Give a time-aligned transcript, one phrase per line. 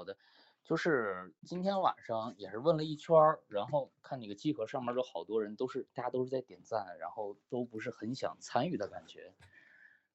[0.00, 0.16] 好的，
[0.64, 3.14] 就是今天晚上也是问了一圈，
[3.48, 9.34] 然后看那个集合上面有好多人，都是大家都是在点赞，然后都不是很想参与的感觉。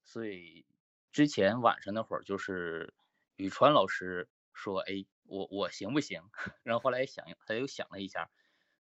[0.04, 0.66] 所以
[1.12, 2.96] 之前晚上那会儿，就是
[3.36, 6.24] 宇川老师说：“哎，我我行不行？”
[6.64, 8.32] 然后后来想，他又想了一下，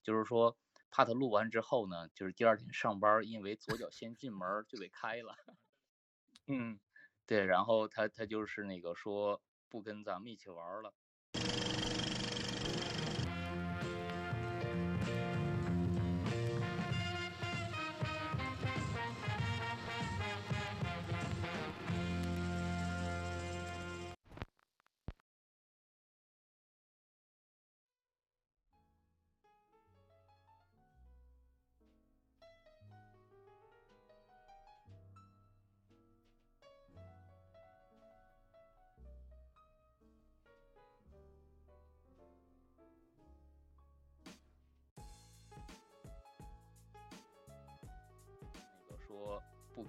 [0.05, 0.57] 就是说
[0.89, 5.35] 怕他录完之后呢，就是第二天上班，因为左脚先进门就得开了。
[6.47, 6.79] 嗯，
[7.27, 9.43] 对，然后他他就是那个说
[9.73, 10.93] 不跟咱们一起玩了。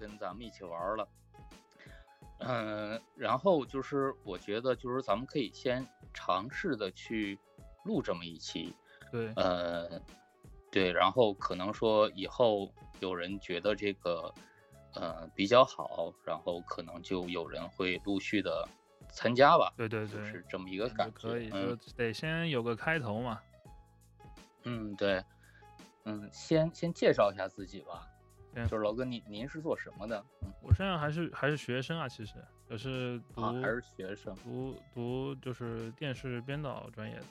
[0.03, 1.07] 跟咱们一起玩了，
[2.39, 7.39] 嗯，然后就是我觉得就是咱们可以先尝试的去
[7.85, 8.75] 录这么一期，
[9.09, 9.89] 对，呃，
[10.69, 14.33] 对，然后可能说以后有人觉得这个
[14.93, 18.67] 呃比较好，然后可能就有人会陆续的
[19.09, 23.39] 参加吧，对对对，是这么一个感觉，可以，就得先有个开头嘛，
[24.63, 25.23] 嗯，对，
[26.03, 28.05] 嗯，先先介绍一下自己吧。
[28.69, 30.23] 就是老哥，您您是做什么的？
[30.61, 32.35] 我现在还是还是学生啊，其实
[32.69, 37.23] 也是读还是学生，读读就是电视编导专业的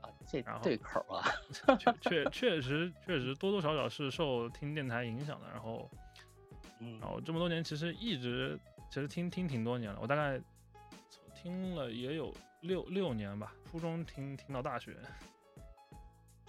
[0.00, 1.22] 啊，这对口啊，
[1.78, 5.88] 确确确实确实多多少少是受听电台影响的，然后
[6.80, 10.40] 嗯，然后这么多年其实一直其实听听挺多年了，我大概
[11.34, 14.96] 听了也有六六年吧，初中听听到大学。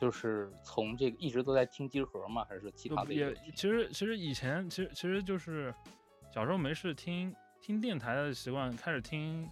[0.01, 2.43] 就是从这个一直都在听集合吗？
[2.49, 3.13] 还是其他的？
[3.13, 5.71] 也其实其实以前其实其实就是
[6.33, 7.31] 小时候没事听
[7.61, 9.47] 听电台的习惯，开始听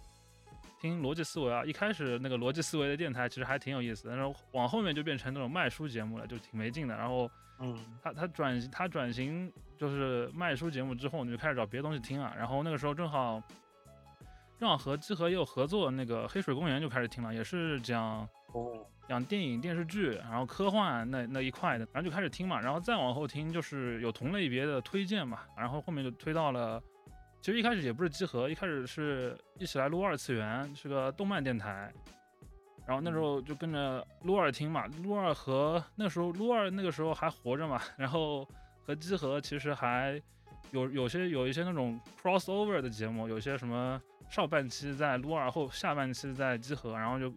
[0.80, 1.64] 听逻辑思维啊。
[1.64, 6.96] 一开始那个逻辑思维的电台其实还挺有意思的，但是往后面就变成那种卖书节目了，就挺没劲的。
[6.96, 12.34] 然后嗯，他他转他转型就是卖书节目之后，你就开始找别的东西听啊。
[12.36, 13.40] 然后那个时候正好
[14.58, 18.84] 正好和集合也有合作，那个黑水公园就开始听了，也是讲哦。
[19.10, 26.80] 讲电影、电视剧，然后科幻那那一块的，然后就开始听嘛，然后再往后听就是有同类别的推荐嘛，然后后面就推到了，
[27.40, 31.92] 其实一开始也不是集合，一开始是一起来撸二次元，是个动漫电台，
[32.86, 38.46] 然后那时候就跟着撸二听嘛，撸二和那时候撸二那个时候还活着嘛，然后
[38.86, 40.22] 和集合其实还
[40.70, 47.34] 有有些有一些那种 crossover 的节目，有些什么上半期在撸二后下半期在集合，然后就。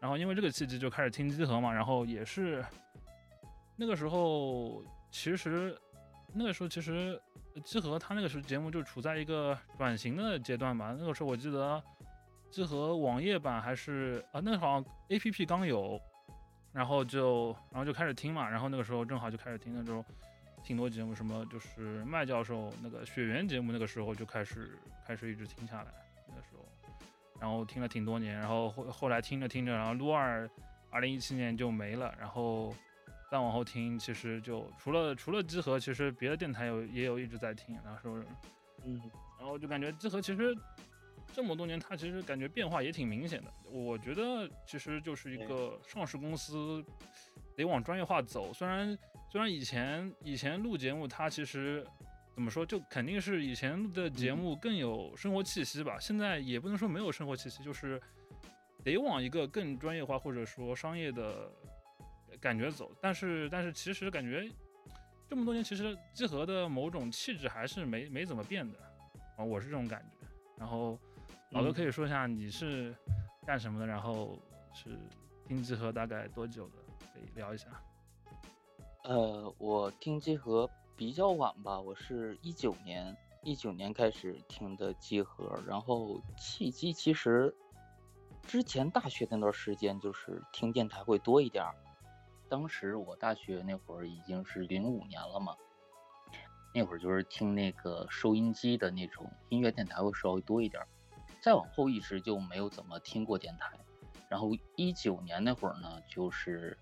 [0.00, 2.64] 然后因为这个契机就开始听集合嘛，然后也是
[3.76, 5.76] 那个时候，其实
[6.32, 7.20] 那个时候其实
[7.64, 10.94] 集合它那个时候节目就处在一个转型的阶段吧。
[10.98, 11.82] 那个时候我记得
[12.50, 16.00] 集合网页版还是啊，那个好像 A P P 刚有，
[16.72, 18.48] 然后就然后就开始听嘛。
[18.48, 20.04] 然后那个时候正好就开始听那种
[20.62, 26.07] 挺多节目，什么就是麦教授那个雪缘节目，那个时候就开始开始一直听下来。
[27.40, 30.48] 然后听了挺多年，然后后后来听着听着，然后撸二，
[30.90, 32.74] 二零一七年就没了，然后
[33.30, 38.24] 再往后听，其实就除了除了集合，其实别的电台有也有一直在听，然后说，
[38.84, 39.00] 嗯，
[39.38, 40.56] 然后就感觉集合其实
[41.32, 43.52] 这么多年，它其实感觉变化也挺明显的。
[43.70, 46.84] 我觉得其实就是一个上市公司
[47.54, 48.98] 得往专业化走，虽然
[49.30, 51.86] 虽然以前以前录节目，它其实。
[52.38, 52.64] 怎么说？
[52.64, 55.98] 就肯定是以前的节目更有生活气息吧。
[55.98, 58.00] 现在也不能说没有生活气息，就是
[58.84, 61.50] 得往一个更专业化或者说商业的
[62.40, 62.92] 感觉走。
[63.00, 64.48] 但是，但是其实感觉
[65.28, 68.78] 这么多年，其实集合的某种气质还是没没怎么变的
[69.36, 69.42] 啊。
[69.42, 70.28] 我是这种感觉。
[70.56, 70.96] 然后
[71.50, 72.94] 老哥可以说一下你是
[73.44, 74.38] 干什么的，然后
[74.72, 74.96] 是
[75.48, 76.76] 听集合大概多久的，
[77.12, 77.66] 可以聊一下。
[79.02, 80.70] 呃，我听集合。
[80.98, 87.54] 比较晚吧，我是一九年一九年开始听的集合，然后契机其实
[88.42, 91.72] 之前大学那段时间就是听电台会多一点儿。
[92.48, 95.54] 当时我大学那会儿已经是零五年了嘛，
[96.74, 100.88] 那会儿就是听那个收音机的那种音乐电台会稍微多一点儿。
[101.40, 103.70] 再往后一直就没有怎么听过电台，
[104.28, 106.76] 然后一九年那会儿呢，就是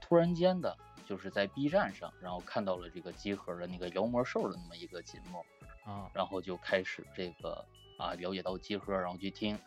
[0.00, 0.74] 突然间的。
[1.06, 5.44] 就是在 B 站上，然后看到了这个集合的那个妖魔兽的那么一个节目，
[5.84, 7.64] 啊，然后就开始这个
[7.98, 9.58] 啊了解到集合，然后去听，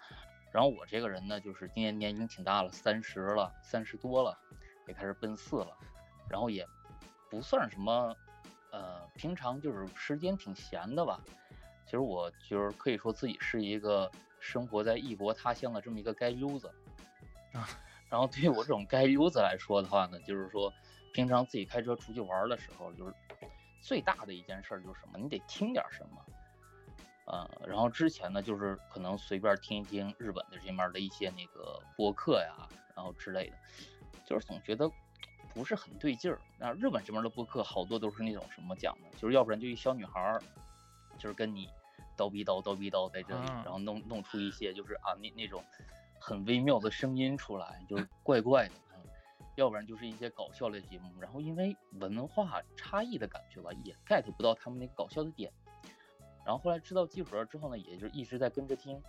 [0.52, 4.38] 然后我这个人呢，就是今年年龄挺大了，三十了，三十多了，
[4.88, 5.78] 也开始奔四了，
[6.30, 6.66] 然后也
[7.30, 8.16] 不算什么，
[8.72, 11.22] 呃，平常就是时间挺闲的吧。
[11.86, 16.68] 其实我就是可以说自己是一个生活在异国他乡的这么一个街溜子
[17.54, 17.68] 啊。
[18.10, 20.74] 然后对于我这种街溜子来说的话呢，就是说
[21.16, 23.14] 平常自己开车出去玩的时候，就是
[23.80, 25.18] 最大的一件事就是什么？
[25.18, 26.26] 你得听点什么。
[27.28, 33.56] 呃，然后之前呢，就是可能随便听一听日本的这面的一些那个播客呀，然后之类的，
[34.26, 34.92] 就是总觉得
[35.54, 36.38] 不是很对劲儿。
[36.60, 40.44] 那日本这边的播客好多都是那种什么讲的，就是要不然就一小女孩儿，
[41.18, 41.70] 就是跟你
[42.18, 45.64] 叨逼叨叨逼叨在这里，然后弄弄出一些就是啊那那种
[46.20, 48.74] 很微妙的声音出来，就是怪怪的。
[49.56, 55.52] 嗯，要不然就是一些搞笑类节目，然后因为文化差异的感觉吧，也 get 不到他们那个搞笑的点。
[56.46, 59.02] 然后后来知道集合之后呢，也就一直在跟着听，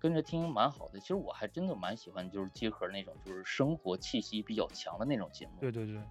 [0.00, 0.98] 跟着听蛮好的。
[0.98, 5.52] 其实我还真的蛮喜欢，就是集合那种就是生活气息比较强的那种节目。
[5.60, 6.02] 对对对，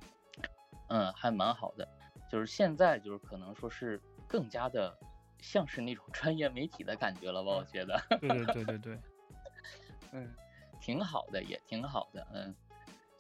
[0.88, 1.86] 嗯，还蛮好的。
[2.30, 4.98] 就是现在就是可能说是更加的
[5.40, 7.52] 像是那种专业媒体的感觉了吧？
[7.52, 8.02] 我觉得。
[8.22, 9.00] 对对对对对，
[10.14, 10.34] 嗯，
[10.80, 12.26] 挺好的，也挺好的。
[12.34, 12.56] 嗯，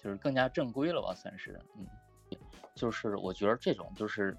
[0.04, 1.60] 就是更加正规了吧，算是。
[1.78, 1.88] 嗯，
[2.76, 4.36] 就是我觉得这种就是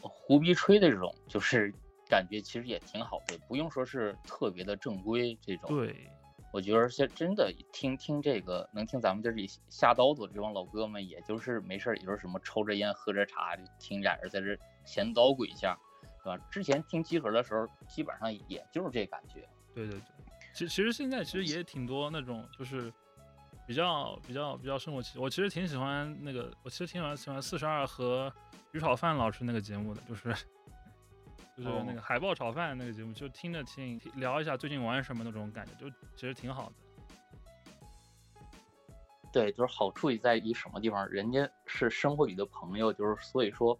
[0.00, 1.72] 胡逼吹的这种，就是。
[2.10, 5.70] 感觉其实也挺好的，不用说是特别的正规这种。
[5.70, 6.10] 对，
[6.52, 15.78] 我觉得现真的听听这个，能听咱们这里下刀子这帮老哥们，也就是没事儿，也就是什么抽着烟喝着茶，就听俩人在这闲捣鬼一下，
[16.24, 16.44] 对吧？
[16.50, 19.48] 之前听集合的时候，基本上也就是这感觉。
[19.72, 20.00] 对对对，
[20.52, 22.92] 其其实现在其实也挺多那种就是
[23.70, 28.32] 比较比较比较生活气，我其实挺喜欢那个，我其实挺喜欢喜欢四十二和
[28.72, 30.34] 于炒饭老师那个节目的，就是。
[31.56, 38.40] 就是那个海豹炒饭那个节目，就听着听聊一下最近玩什么那种感觉，就其实挺好的。
[39.30, 41.06] 对，就是好处也在于什么地方？
[41.08, 43.78] 人家是生活里的朋友，就是所以说，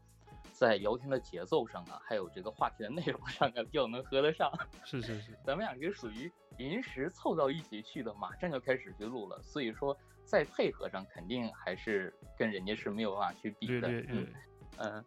[0.53, 4.53] 在聊天的节奏上啊，还有这个话题的内容上啊，比较能合得上。
[4.85, 6.31] 是是是，咱们俩就属于
[6.69, 13.89] 临时凑到一起去的，马上就开始去录了，所以说在配合上肯定还是跟人家是没有办法去比的。
[13.89, 14.35] 对对对，
[14.77, 15.05] 嗯。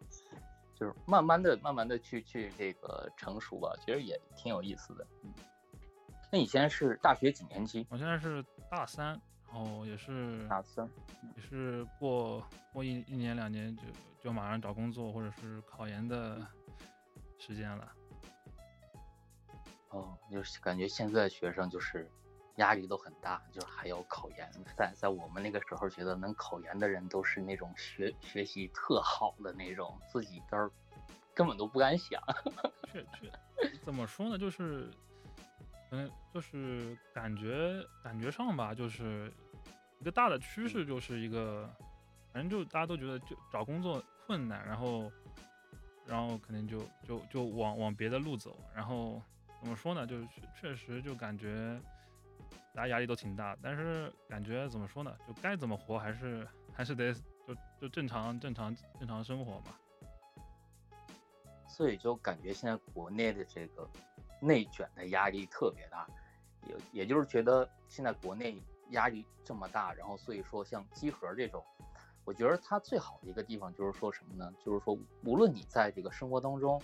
[0.75, 5.05] 就是慢慢的、慢慢的去去这个成熟吧，其实也挺有意思的。
[5.23, 5.31] 嗯，
[6.31, 7.85] 那你现在是大学几年级？
[7.91, 9.09] 我现在是大三，
[9.47, 10.89] 然后也是大三，
[11.37, 13.83] 也是过过一一年两年就
[14.19, 16.41] 就马上找工作或者是考研的
[17.37, 17.93] 时间了。
[19.93, 22.09] 哦，就是感觉现在学生就是
[22.55, 24.51] 压力都很大，就是还要考研。
[24.75, 30.57] 在在我们那个时候，觉得能考研的人都是那种学学习特好的那种，自己都
[31.33, 32.19] 根本都不敢想。
[32.91, 33.31] 确确，
[33.83, 34.37] 怎么说呢？
[34.37, 34.89] 就是，
[35.91, 39.31] 嗯，就是感觉感觉上吧，就是
[39.99, 41.69] 一个大的趋势，就是一个，
[42.31, 45.11] 反正就大家都觉得就找工作困难，然后，
[46.07, 48.59] 然后可能就就就往往别的路走。
[48.75, 49.21] 然后
[49.63, 50.05] 怎么说呢？
[50.05, 50.27] 就是
[50.59, 51.79] 确实就感觉
[52.75, 55.15] 大家压力都挺大，但是感觉怎么说呢？
[55.25, 57.13] 就该怎么活还是还是得
[57.47, 59.67] 就就正常正常正常生活嘛。
[61.65, 63.89] 所以就感觉现在国内的这个
[64.41, 66.05] 内卷的压力特别大，
[66.67, 71.63] 也也就是觉得现在国内压力这么大，然后所以说像机核这种，
[72.25, 74.53] 我觉得它最好的一个地方就是说什么呢？
[74.59, 74.93] 就是说
[75.23, 76.81] 无论你在这个生活当中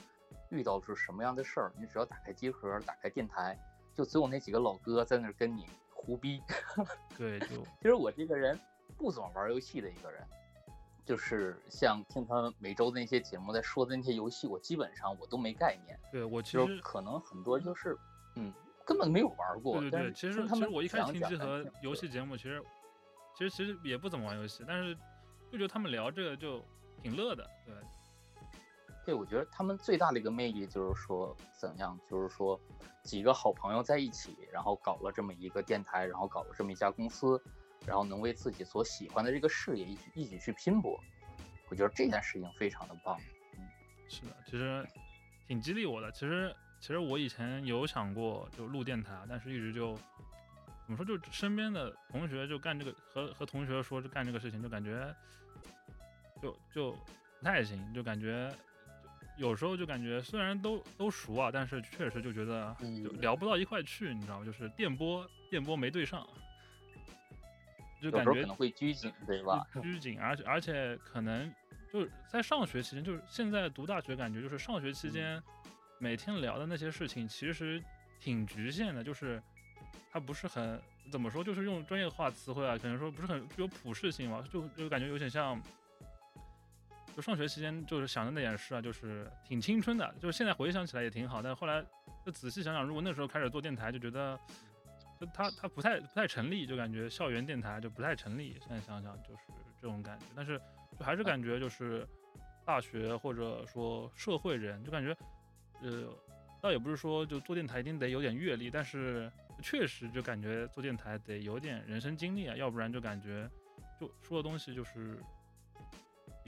[0.50, 3.58] 遇到是什么样的事儿，你只要打开机核，打开电台，
[3.94, 6.42] 就总有那几个老哥在那儿跟你胡逼。
[7.18, 8.60] 对，就其实我这个人
[8.98, 10.24] 不怎么玩游戏的一个人。
[11.06, 16.00] 就是像听他们每周的那些节目在说的那些游戏，我基本上我都没概念。
[16.12, 17.98] 对我其实可能很多就是，
[18.36, 18.54] 嗯，
[18.86, 19.80] 根本没有玩过。
[19.80, 22.64] 对对对，其实其实我一开始听集合游戏节目，其实
[23.36, 24.96] 其实其实也不怎么玩游戏，但是
[25.52, 26.64] 就觉得他们聊这个就
[27.02, 27.44] 挺乐的。
[27.66, 27.74] 对，
[29.10, 32.60] 对，我觉得他们最大的一个魅力就是说怎样，就是说
[33.02, 37.42] 几个好朋友在一起，然后搞了这么一个电台，然后搞了这么一家公司。
[37.88, 41.00] 然后能为自己所喜欢的这个事业一起一起去拼搏，
[41.70, 43.18] 我觉得这件事情非常的棒。
[43.58, 43.66] 嗯，
[44.10, 44.86] 是的，其实
[45.48, 46.12] 挺激励我的。
[46.12, 49.96] 其实其实我以前有想过就录电台，但是一直就
[50.86, 55.16] 怎么说，就身边的同学就干这个，和和同学说就干这个事情，就感觉
[56.42, 58.54] 就就不太行，就感觉
[59.40, 64.46] 有时候就感觉虽然都都熟啊，但是确实就觉得就聊不到一块去，你知道吗？
[64.46, 66.28] 就是电波电波没对上。
[68.02, 69.66] 就感觉可能会拘谨，对吧？
[69.82, 71.54] 拘谨，而且而且可能
[71.92, 75.42] 就是在上学期间，就是现在读大学，感觉就是上学期间
[76.00, 77.84] 每天聊的那些事情，其实
[78.20, 79.04] 挺局限的。
[79.04, 79.42] 就是
[80.12, 80.82] 它不是很
[81.12, 85.62] 怎么说，就是用专业化词汇啊，可能说不是很具有普适性嘛，就就感觉有点像，
[87.16, 91.84] 就上学期间就是想的那点事啊，就是挺青春的，就是现在回想起来也挺好，但后来
[92.26, 94.40] 就仔细想想，如果那时候开始做电台，就觉得
[95.20, 98.58] 就它它不太不太成立，就感觉校园电台就不太成立。
[98.60, 99.44] 现在想想就是
[99.82, 100.60] 这种感觉，但是
[100.98, 102.08] 就还是感觉就是
[102.66, 105.16] 大学或者说社会人，就感觉
[105.82, 106.14] 呃。
[106.62, 109.32] 倒也不是说就做电台一定得有点阅历，但是
[109.64, 113.50] 确实就感觉做电台得有点人生经历啊，要不然就感觉
[113.98, 115.18] 就说的东西就是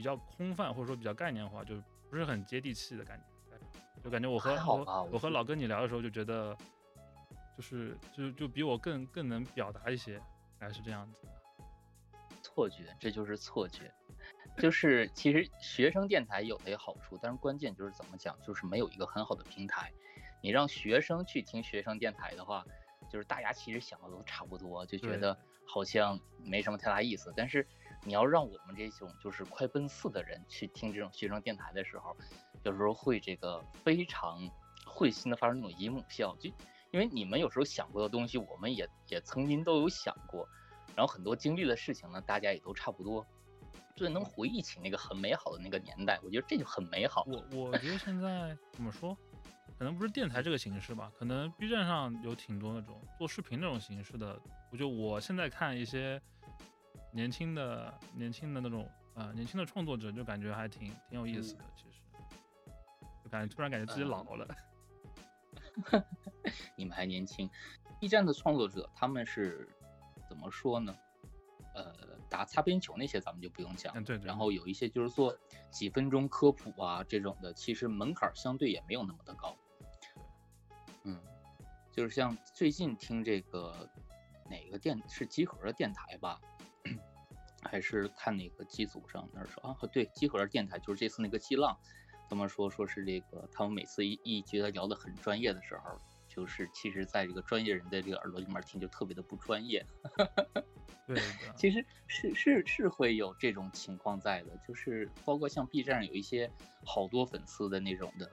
[0.02, 3.24] 比较空泛，或者说比较概念化，就是不是很接地气的感觉。
[4.02, 6.56] 就感觉我和我我和老哥你聊的时候就觉得，
[7.56, 10.20] 就是就就比我更更能表达一些，
[10.58, 11.16] 还是这样子。
[12.42, 13.94] 错觉，这就是错觉。
[14.58, 19.92] 就是其实学生电台有的有好处，但是关键就是怎么讲，就是没有一个很好的平台。
[20.42, 22.66] 你让学生去听学生电台的话，
[23.08, 27.32] 就是大家其实想的都差不多，就觉得好像没什么太大意思。
[27.36, 27.64] 但是
[28.04, 32.16] 你要让我们这种就是快奔四的人去听这种学生电台的时候，
[32.64, 34.40] 有时候会这个非常
[34.84, 36.50] 会心的发生那种姨母笑，就
[36.90, 40.48] 因为你们有时候想过的东西，我们也也曾经都有想过，
[40.96, 43.26] 然后很多经历的事情呢，大家也都差不多。
[43.94, 47.24] 就能回忆起那个很美好的那个年代，我觉得这就很美好。
[47.28, 49.14] 我我觉得现在 怎么说，
[49.78, 54.40] 可能不是电台这个形式吧，可能 B 站上有挺多那种做视频那种形式的。
[54.70, 56.20] 我就我现在看一些
[57.12, 61.64] 年轻的、年轻的那种啊，年轻的创作者，就感觉还挺挺有意思的。
[61.76, 62.00] 其实，
[63.22, 64.48] 就感觉突然感觉自己老了。
[66.76, 67.48] 你们还年轻
[68.00, 69.68] ，B 站的创作者他们是
[70.28, 70.96] 怎么说呢？
[71.74, 72.12] 呃。
[72.32, 74.16] 打擦边球那些咱们就不用讲，对。
[74.20, 75.36] 然后有一些就是做
[75.70, 79.54] 几分钟科普啊这种的，其实门槛相对也没有那么的高。
[81.04, 81.22] 嗯，
[81.90, 83.86] 就是像最近听这个
[84.48, 86.40] 哪个电是集合的电台吧，
[87.62, 91.76] 还是看那个机组上那儿说啊，对，机合的电台就是这次那个激浪，
[92.28, 95.96] 他们说说是这个他们每次一一觉得聊得很专业的时候，
[96.28, 99.84] 就是其实在这个专业人的这个耳朵里面听就特别的不专业。
[101.06, 101.20] 对，
[101.56, 106.50] 其实是是是会有这种情况在的，就是包括像 B 站上有一些
[106.84, 108.30] 好多粉丝的那种的，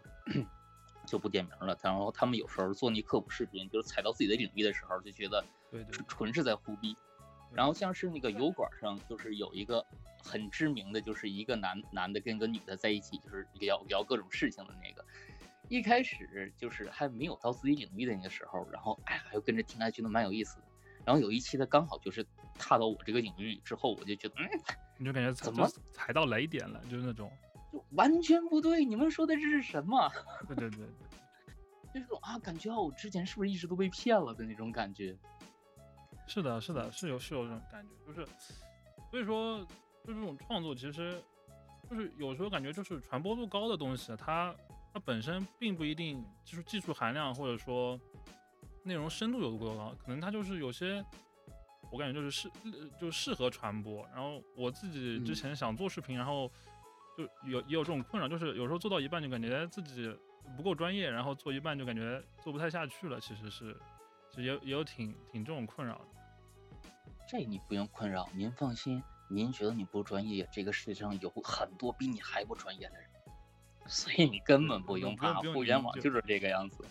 [1.08, 1.78] 就不点名了。
[1.82, 5.44] 然后他们有时候做那科普视频，就是踩到自己的领域的时候，就觉得
[6.08, 6.96] 纯是在胡逼。
[7.54, 9.86] 然后像是那个油管上，就是有一个
[10.24, 15.04] 很知名的，就是一个男男的跟个女的在一起，就是聊聊各种事情的那个。
[15.68, 20.64] 一开始就是还没有到自己领域的那个时候，然后哎呀，又跟着听，还觉得蛮有意思的。
[21.06, 22.26] 然后有一期他刚好就是
[22.58, 24.50] 踏到我这个领域之后，我就觉得，嗯，
[24.98, 27.32] 你就感觉怎么踩到雷点了，就是那种，
[27.72, 28.84] 就完全不对。
[28.84, 30.12] 你们说的这是什么？
[30.48, 30.88] 对对对，
[31.94, 35.16] 就是种啊，感觉我之前是不是一直都被骗了的那种感觉。
[36.30, 38.26] 是的，是的，是有是有这种感觉，就是
[39.12, 39.60] 所以说，
[40.06, 41.22] 就这种创作，其实
[41.90, 44.56] 就是有时候感觉就是传播度高的东西，它
[44.94, 48.00] 它本身并不一定就是技术含量或者说。
[48.82, 49.94] 内容深度有多高？
[50.02, 51.04] 可能它就是有些，
[51.92, 52.50] 我感觉就是适
[53.00, 54.08] 就适合传播。
[54.16, 56.50] 然后我自己之前想做视频，然后
[57.16, 60.18] 就有也有这种困扰，就是有时候做到一半就感觉自己
[60.56, 63.20] 不够专业，然后做一半就感觉做不太下去了。
[63.20, 63.78] 其实是，
[64.30, 66.06] 其实也也有挺挺这种困扰的。
[67.32, 69.04] 这你不用困扰，您放心。
[69.28, 73.08] 您觉得你不专业，这个世界上有很多比你还不专业的人，
[73.86, 75.36] 所以你根本不用怕。
[75.54, 76.84] 互联网就是这个样子。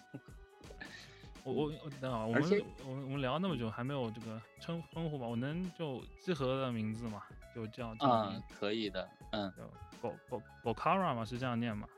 [1.42, 5.26] 我我我等会儿，我们我们我们聊那么久还没有这个称称呼吧？
[5.26, 7.20] 我能就集合的名字嘛？
[7.52, 9.52] 就叫嗯，可以的，嗯
[10.00, 11.88] ，bo bo bokara 嘛，是这样念吗？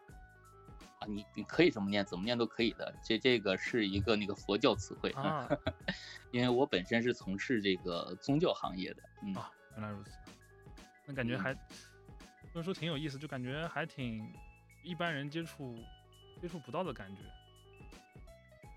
[1.01, 2.95] 啊，你你可以怎么念，怎么念都可以的。
[3.03, 5.49] 这这个是一个那个佛教词汇啊，
[6.31, 9.03] 因为我本身是从事这个宗教行业的。
[9.35, 10.11] 啊，原来如此，
[11.07, 11.61] 那感觉还不
[12.55, 14.33] 能说挺有意思，就感觉还挺
[14.83, 15.75] 一般人接触
[16.41, 17.23] 接触不到的感觉。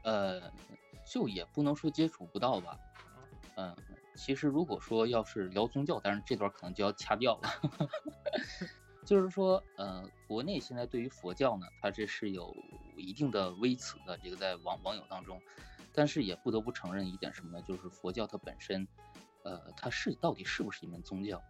[0.03, 0.51] 呃，
[1.05, 2.79] 就也不能说接触不到吧，
[3.55, 3.75] 嗯，
[4.15, 7.49] 其实如果说要是聊宗教，但是这段可能就要掐掉了。
[9.05, 12.55] 就是说，呃，国内现在对于佛教呢，它这是有
[12.98, 15.41] 一定的微词的，这个在网网友当中，
[15.93, 17.63] 但是也不得不承认一点什么呢？
[17.67, 18.88] 就是佛教它本身，
[19.43, 21.41] 呃，它是到底是不是一门宗教？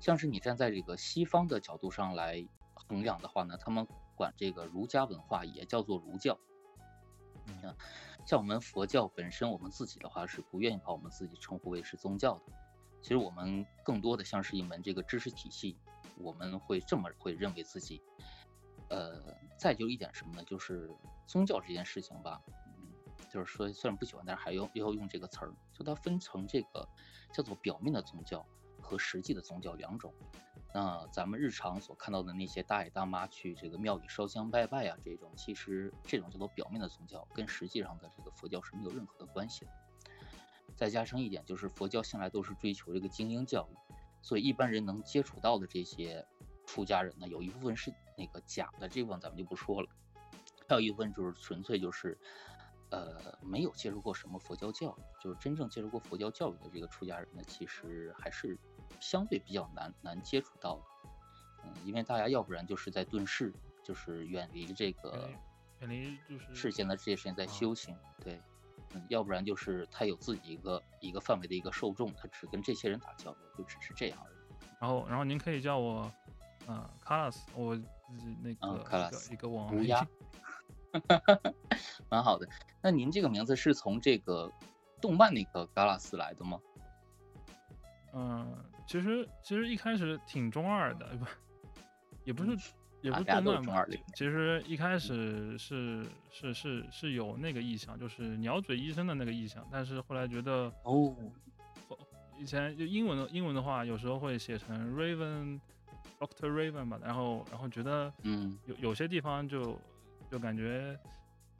[0.00, 6.38] 像是你站在这个西方的角度上来衡量的话呢，他们管这个儒家文化也叫做儒教。
[7.46, 7.74] 嗯，
[8.26, 12.52] 像我们佛教本身，我们自己的话是不愿意把我们自己称呼为是宗教的。
[13.00, 15.78] 其实我们更多的像是一门这个知识体系，
[16.20, 18.02] 我们会这么会认为自己。
[18.90, 20.42] 呃，再就一点什么呢？
[20.44, 20.90] 就是
[21.26, 22.40] 宗教这件事情吧，
[22.78, 22.90] 嗯，
[23.30, 25.52] 就是说虽然不喜欢，但是还要要用这个词儿。
[25.74, 26.88] 就它分成这个
[27.32, 28.46] 叫做表面的宗教
[28.80, 30.14] 和实际的宗教两种。
[30.72, 39.70] 那咱们日常所看到的那些大爷大妈去这个庙里烧香拜拜啊，这种其实这种叫做表面的宗教，跟实际上的这个佛教是没有任何的关系的。
[40.76, 43.87] 再加上一点，就是佛教向来都是追求这个精英教育，
[44.22, 46.24] 所以一般人能接触到的这些
[46.66, 49.88] 出家人呢，有一部分是那个假的，这部分咱们就不说了。
[50.68, 52.18] 还有一部分就是纯粹就是，
[52.90, 58.58] 呃，没有接触过什么佛教教育，就是真正接触过佛教教育的这个出家人呢，其实还是。
[59.00, 61.10] 相对比较难难接触到的，
[61.62, 63.52] 嗯，因为大家要不然就是在遁世，
[63.84, 65.30] 就是远离这个，
[65.80, 67.94] 远离就是世间的这些事情在修行，
[68.24, 68.40] 对，
[68.94, 74.36] 嗯，要不然就是他有自己一个一个范围的一个受众，他只跟这些人打交道，就只是这样而已。
[74.80, 76.10] 然后，然后您可以叫我，
[76.68, 77.82] 嗯，卡拉斯，我自
[78.18, 80.06] 己那个一个网乌鸦，
[82.08, 82.48] 蛮好的。
[82.82, 84.50] 那您这个名字是从这个
[85.00, 86.58] 动漫那个嘎拉斯来的吗？
[88.14, 88.64] 嗯。
[88.86, 91.26] 其实其实一开始挺中二的，不，
[92.24, 92.56] 也不是
[93.00, 93.86] 也不是动漫吧。
[94.14, 99.66] 其实一开始是是是是有那个意向，就是鸟嘴医生的那个意向。
[99.70, 101.16] 但是后来觉得哦，
[102.38, 105.60] 以前就英文的英文的话，有时候会写成 Raven
[106.18, 106.98] Doctor Raven 吧。
[107.02, 109.78] 然后然后觉得嗯，有有些地方就
[110.30, 110.98] 就感觉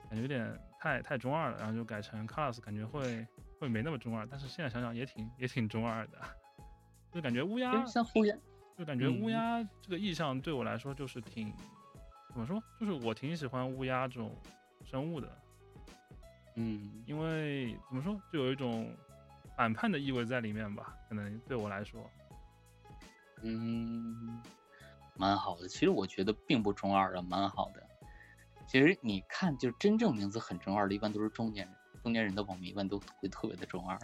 [0.08, 3.26] 感觉有点太太中二了，然后就改成 Class，感觉会
[3.60, 4.26] 会没那么中二。
[4.26, 6.18] 但是现在想想也挺也挺中二的。
[7.10, 8.36] 就感觉乌鸦像乌鸦，
[8.78, 11.52] 就感觉乌鸦这个意象对我来说就是挺
[12.28, 14.32] 怎么说，就是我挺喜欢乌鸦这种
[14.84, 15.28] 生物的，
[16.54, 18.96] 嗯，因为怎么说，就有一种
[19.56, 22.08] 反叛的意味在里面吧，可能对我来说，
[23.42, 24.40] 嗯，
[25.16, 25.66] 蛮好的。
[25.66, 27.84] 其实我觉得并不中二啊，蛮好的。
[28.68, 33.98] 其实你看，就是真正名字很中二的，一般都是中年人，中年人的网名一般都会特别的中二，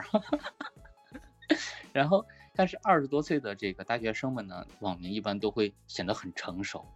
[1.95, 2.26] 然后。
[2.57, 6.87] 但是二十多岁的这个大学生们呢，网名一般都会显得很成熟。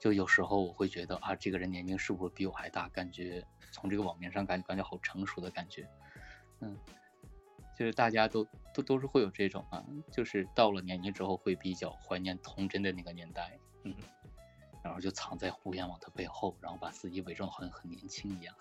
[0.00, 2.88] 就有时候我会觉得啊，这个人年龄是不是比我还大？
[2.88, 5.88] 感觉从这个网名上感觉感觉好成熟的感觉。
[6.60, 6.76] 嗯，
[7.78, 13.58] 就是大家都都都是会有这种啊，就是到了年龄之后会比较怀念童真的那个年代。
[13.84, 13.94] 嗯，
[14.82, 18.54] 然后就藏在互联网的背后，然后把自己伪装好像很年轻一样。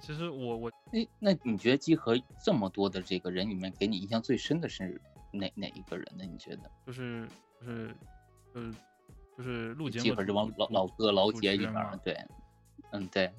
[0.00, 6.24] 其实我我哎，那你觉得集合这么多的这个人里面，给你印象最深的是哪哪一个人呢？
[6.24, 6.70] 你觉得？
[6.86, 7.28] 就是
[7.60, 7.96] 就是
[8.54, 8.74] 就是
[9.38, 12.16] 就是录节目集合这帮老老哥老姐里面，对，
[12.90, 13.32] 嗯对。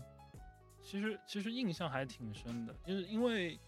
[0.81, 3.59] 其实其实印象还挺深的，就是因为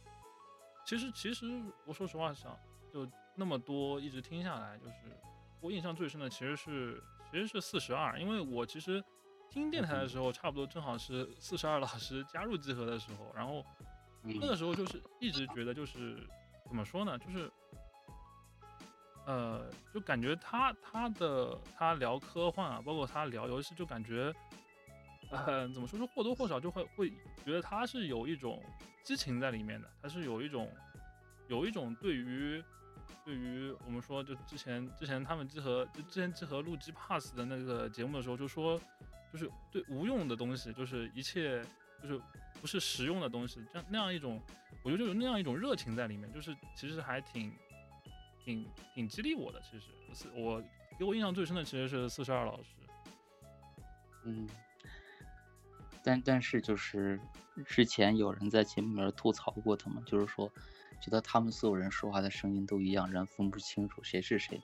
[0.85, 2.57] 其实其实我说实话想
[2.91, 4.93] 就那么多一直听下来，就是
[5.61, 9.03] 我印象最深的其实是其实是四十二，因为我其实。
[9.49, 13.65] 听电台的时候，差不多正好是四十二老师加入集合的时候，然后
[14.21, 16.27] 那个时候就是一直觉得就是
[16.67, 17.49] 怎么说呢，就是
[19.25, 24.33] 呃，就感觉他他的他聊科幻啊，包括他聊游戏，就感觉
[25.29, 27.09] 呃怎么说，就或多或少就会会
[27.45, 28.61] 觉得他是有一种
[29.03, 30.69] 激情在里面的，他是有一种
[31.47, 32.61] 有一种对于
[33.23, 38.77] 对于我们说就之前之前他们集合就之前集合录 G Pass 的那个节目的时候就说。
[39.35, 41.61] 就是对无用的东西，就是一切
[42.01, 42.21] 就是
[42.61, 44.41] 不是实用的东西，这样那样一种，
[44.81, 47.51] 我觉得就有那样一种热情在里面，就是其实还挺
[48.41, 49.61] 挺挺激励我的。
[49.61, 50.63] 其实是我
[50.97, 52.69] 给我印象最深的其实是四十二老师，
[54.23, 54.47] 嗯，
[56.01, 57.19] 但但是就是
[57.65, 60.49] 之前有人在节目里面吐槽过他们，就是说
[61.01, 64.61] 觉得他们所有人说话的声音都一样，人分不清楚谁是谁。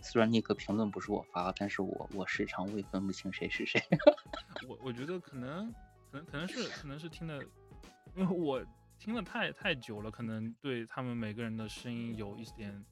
[0.00, 3.80] 虽然那个评论不是我发，但是我我时常会分不清谁是谁。
[4.68, 5.72] 我我觉得可能
[6.10, 7.42] 可能可能是可能是听的，
[8.14, 8.64] 因为我
[8.98, 12.84] 听了太太久了，可能对他们每个人的声音有一点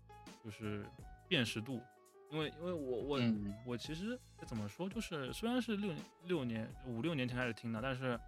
[0.44, 0.86] 就是
[1.28, 1.82] 辨识度。
[2.30, 3.20] 因为因为我我
[3.66, 5.92] 我其实怎么说，就是虽然是六
[6.24, 8.18] 六年五六年前开始听的，但是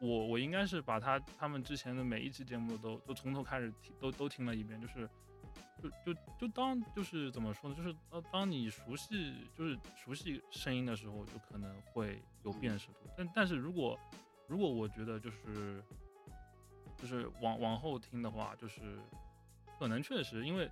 [0.00, 5.08] 我我应该是把他他们之前的每一期节目都都从头开始听都都听了一遍，就是。
[5.82, 7.76] 就就就当就是怎么说呢？
[7.76, 12.94] 就是当当你熟悉就是熟悉声音的时候，就可能会有辨识度。
[13.16, 13.98] 但但是如果
[14.46, 15.82] 如果我觉得就是
[16.96, 18.98] 就是往往后听的话，就是
[19.78, 20.70] 可能确实因为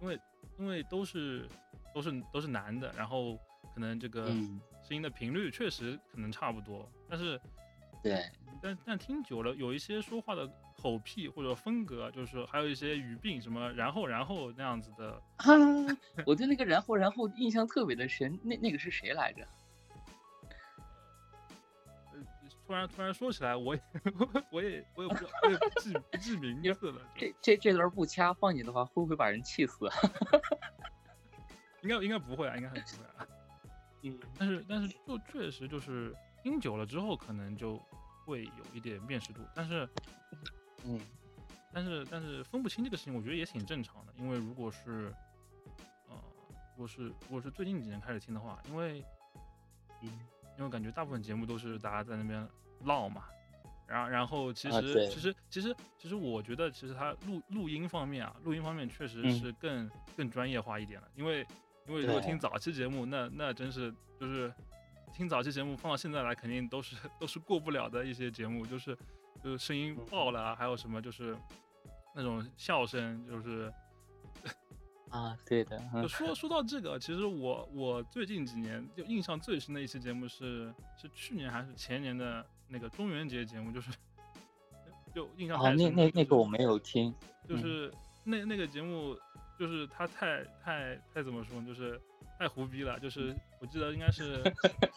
[0.00, 0.20] 因为
[0.58, 1.48] 因为都是
[1.94, 3.38] 都是都是男的，然后
[3.74, 4.26] 可能这个
[4.82, 6.86] 声音的频率确实可能差不多。
[7.08, 7.40] 但是
[8.02, 10.50] 对，但但听久了，有一些说话的。
[10.80, 15.22] 口癖或者风格，就是还有一些语病，什么然后然后那样子的。
[15.36, 15.44] 啊，
[16.24, 18.38] 我对那个然后然后印象特别的深。
[18.42, 19.46] 那那个是谁来着？
[22.12, 22.18] 呃，
[22.66, 23.82] 突然突然说起来，我也
[24.50, 27.02] 我也我也不知道，我也不记不记名字了。
[27.14, 29.86] 这这这段不掐放你的话，会不会把人气死？
[31.82, 33.26] 应该应该不会啊，应该很不会啊。
[34.02, 37.78] 嗯，但是但是就确实就是听久了之后，可能就
[38.24, 39.42] 会有一点辨识度。
[39.54, 39.86] 但是，
[40.84, 41.00] 嗯，
[41.72, 44.12] 但是但是分不清这个事情，我觉得也挺正常的。
[44.16, 45.12] 因为如果是，
[46.08, 46.14] 呃，
[46.74, 49.04] 如果是如果是最近几年开始听的话，因为，
[50.02, 50.08] 嗯，
[50.58, 52.46] 因为感觉大部分节目都是大家在那边
[52.84, 53.24] 唠嘛。
[53.86, 59.32] 然然后其啊实其实其实其实我觉得其实它录录音方面啊，录音方面确实嗯。
[59.32, 61.44] 是更更专业化一点了，因为
[61.86, 64.52] 因为如果听早期节目，那那真是就是
[65.12, 68.96] 听早期节目放到现在来，肯定都是都是过不了的一些节目，就是
[69.42, 71.36] 就是声音爆了啊，还有什么就是
[72.14, 73.72] 那种笑声，就是
[75.10, 83.90] 啊，对的，说说到这个，其实我我最近几年就印象最深的一期节目是是去年还是前年的那个中元节节目，就是
[85.14, 87.14] 就印象啊，那那那个我没有听，
[87.48, 87.48] 嗯。
[87.48, 89.18] 就是那那个节目，
[89.58, 92.00] 就是他太太太怎么说，就是
[92.38, 93.00] 太胡逼了。
[93.00, 94.40] 就是我记得应该是，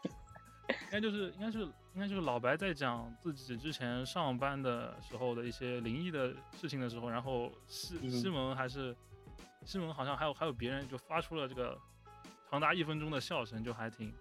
[0.68, 8.96] 应该就是应该是应该就是老白在讲自己之前上班的时候的一些灵异的事情的时候，然后西嗯西蒙还是
[9.64, 11.80] 西蒙好像还有还有别人就发出了这个
[12.50, 14.14] 长达一分钟的笑声，就还挺。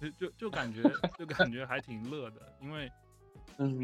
[0.00, 0.82] 就就就感觉
[1.16, 2.90] 就感觉还挺乐的，因为
[3.58, 3.80] 嗯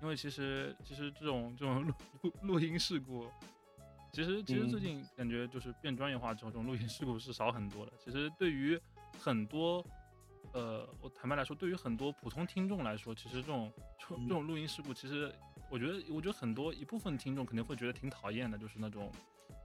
[0.00, 3.28] 因为其实其实这种这种录录录音事故，
[4.10, 7.92] 其实其实最嗯近感觉就是变专业化之后，这种录音事故是少很多的。
[7.98, 8.80] 其实对于
[9.18, 9.84] 很多，
[10.52, 15.32] 呃，我坦白来说，对于很多普通听众来说，其实这种这种录音事故，其实
[15.70, 19.10] 我觉得我觉得很多一部分听众肯定会觉得挺讨厌的，就是那种，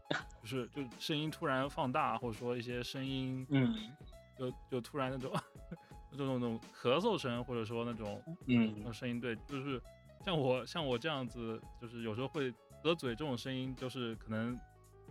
[0.41, 3.91] 就是就声音突然放大，或者说一些声音嗯。
[4.35, 5.31] 就就突然那种
[6.09, 9.79] 那种那种咳嗽声，或者说那种那嗯种声音，对，就是
[10.25, 12.51] 像我像我这样子，就是有时候会
[12.83, 14.59] 得嘴这种声音，就是可能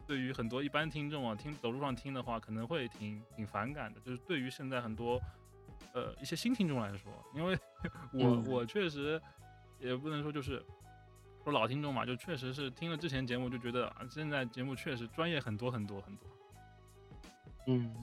[0.09, 4.01] 对于很多一般听众啊，听走路上听的话，可能会挺挺反感的。
[4.01, 5.21] 就是对于现在很多
[5.93, 7.59] 呃一些新听众来说，因为
[8.13, 8.45] 我、嗯。
[8.49, 9.21] 我确实
[9.79, 10.65] 也不能说就是
[11.45, 16.29] 说老听众嘛，就确实是听了之前节目就觉得啊，现在节目确实专业很多很多很多。
[17.67, 17.95] 嗯，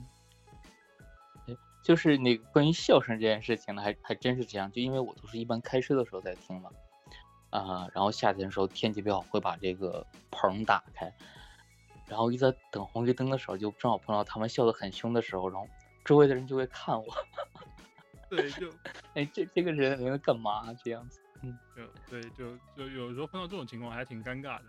[1.46, 6.70] 对就是那个关于笑声这件事情呢，还还真是这样，就因为我都是一般开车的时候在听嘛，
[7.50, 11.12] 啊、然后夏天的时候天气比较好，会把这个棚打开，
[12.06, 15.68] 然后一在等红绿灯的时候，就正好碰到他们笑得很凶的时候，然后
[16.04, 17.06] 周围的人就会看我，
[18.30, 18.72] 对，就
[19.14, 21.20] 哎，这这个人要干嘛这样子？
[21.42, 24.64] 嗯就对，就就有时候碰到这种情况还挺尴尬的。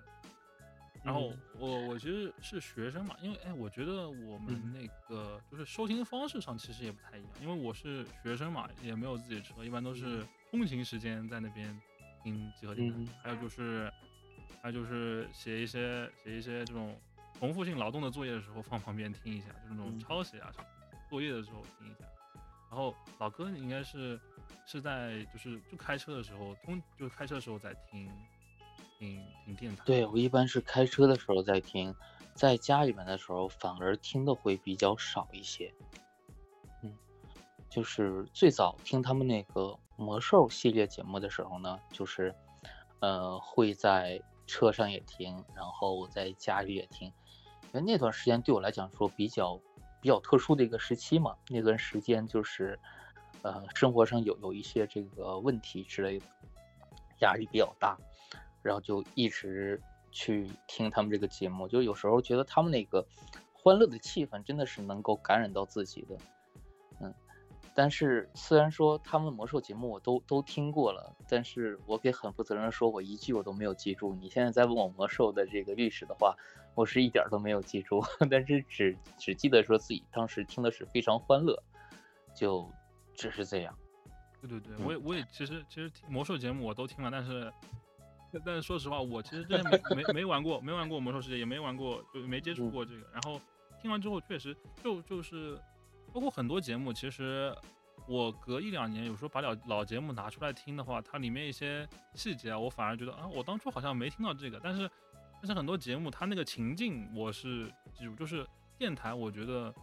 [1.04, 11.76] 然后嗯我我其实是学生嘛，因为哎，我觉得我们嗯那个就是收听方式上其实也不太一样，因为我是学生嘛，也没有自己的车，一般都是通勤时间在那边
[12.24, 12.96] 听集合电台。
[13.00, 13.92] 嗯还有就是，
[14.62, 16.96] 还有就是写一些写一些这种
[17.40, 20.66] 重复性劳动的作业的时候放旁边听一下，就是那种嗯抄写啊什么
[21.10, 22.06] 作业的时候听一下。
[22.72, 24.18] 然后老哥你应该是
[24.66, 28.10] 是在就是就开车的时候通就开车的时候在听
[28.98, 29.84] 听听电台。
[29.86, 31.94] 对我一般是开车的时候在听，
[32.34, 35.74] 在家里面的时候反而听的会比较少一些。
[36.82, 36.96] 嗯，
[37.70, 42.34] 就是最早听他们那个魔兽系列节目的时候呢，就是
[43.02, 47.10] 呃会在车上也听，然后在家里也听，
[47.74, 49.60] 因为那段时间对我来讲说比较
[50.02, 52.78] 比较特殊的一个时期嘛，那段时间就是
[53.44, 56.26] 呃生活上有有一些这个问题之类的，
[57.20, 57.98] 压力比较大。
[58.64, 63.04] 然后就一直去听他们这个节目，就有时候觉得他们那个
[63.54, 66.16] 欢乐的气氛真的是能够感染到自己的，
[67.00, 67.12] 嗯。
[67.74, 74.14] 但是虽然说他们魔兽节目我都都听过了，但是我可以很负责任的说，我一句我都没有记住。
[74.14, 76.36] 你现在再问我魔兽的这个历史的话，
[76.76, 81.62] 我是一点儿都没有记住， 但是只只记得说自己当时听的是非常欢乐，
[82.34, 82.70] 就
[83.14, 83.78] 只是这样。
[84.42, 87.54] 对对对，嗯我也我也其实其实听魔兽节目我都听了，但是
[88.32, 93.08] 但但是说实话，我其实之前没没没玩过，没玩过魔兽世界，也没玩过，就没接触嗯过这个。
[93.12, 93.40] 然后
[93.82, 95.60] 听完之后，确实就就是
[96.14, 97.54] 包括很多节目，其实
[98.08, 104.90] 我隔一两年有时候把老老节目拿出来听的话，它里面一些细节啊，我反而觉得啊，我当初好像没听到这个，但是
[105.42, 109.74] 但是很多节目它那个情境我是记住，就是电台，我觉得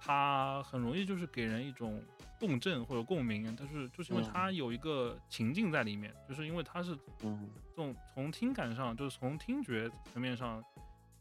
[0.00, 2.02] 它很容易就是给人一种
[2.40, 4.30] 共振或者共鸣，但是就是因为嗯。
[4.32, 7.48] 它有一个情境在里面，就是因为它是嗯。
[7.70, 10.60] 这种从听感上，就是从听觉层面上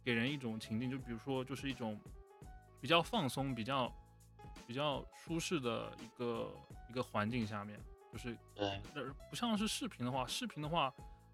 [0.04, 2.00] 给人一种情境，就比如说就是一种
[2.82, 3.94] 比较放松、比较
[4.66, 6.52] 比较舒适的一个
[6.90, 7.80] 一个环境下面，
[8.12, 10.92] 就是对，呃不像是视频的话，视频的话，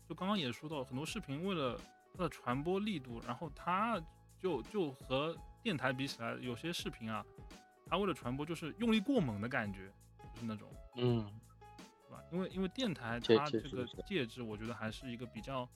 [0.09, 1.79] 就刚刚也说到，很多视频为了
[2.13, 4.01] 它的传播力度，然后它
[4.37, 7.25] 就就和电台比起来，有些视频啊，
[7.87, 9.91] 它为了传播就是用力过猛的感觉，
[10.33, 11.25] 就是那种，嗯，
[11.77, 12.23] 对吧？
[12.31, 15.67] 因为因为电台它这个介质，我觉得还是一个比较，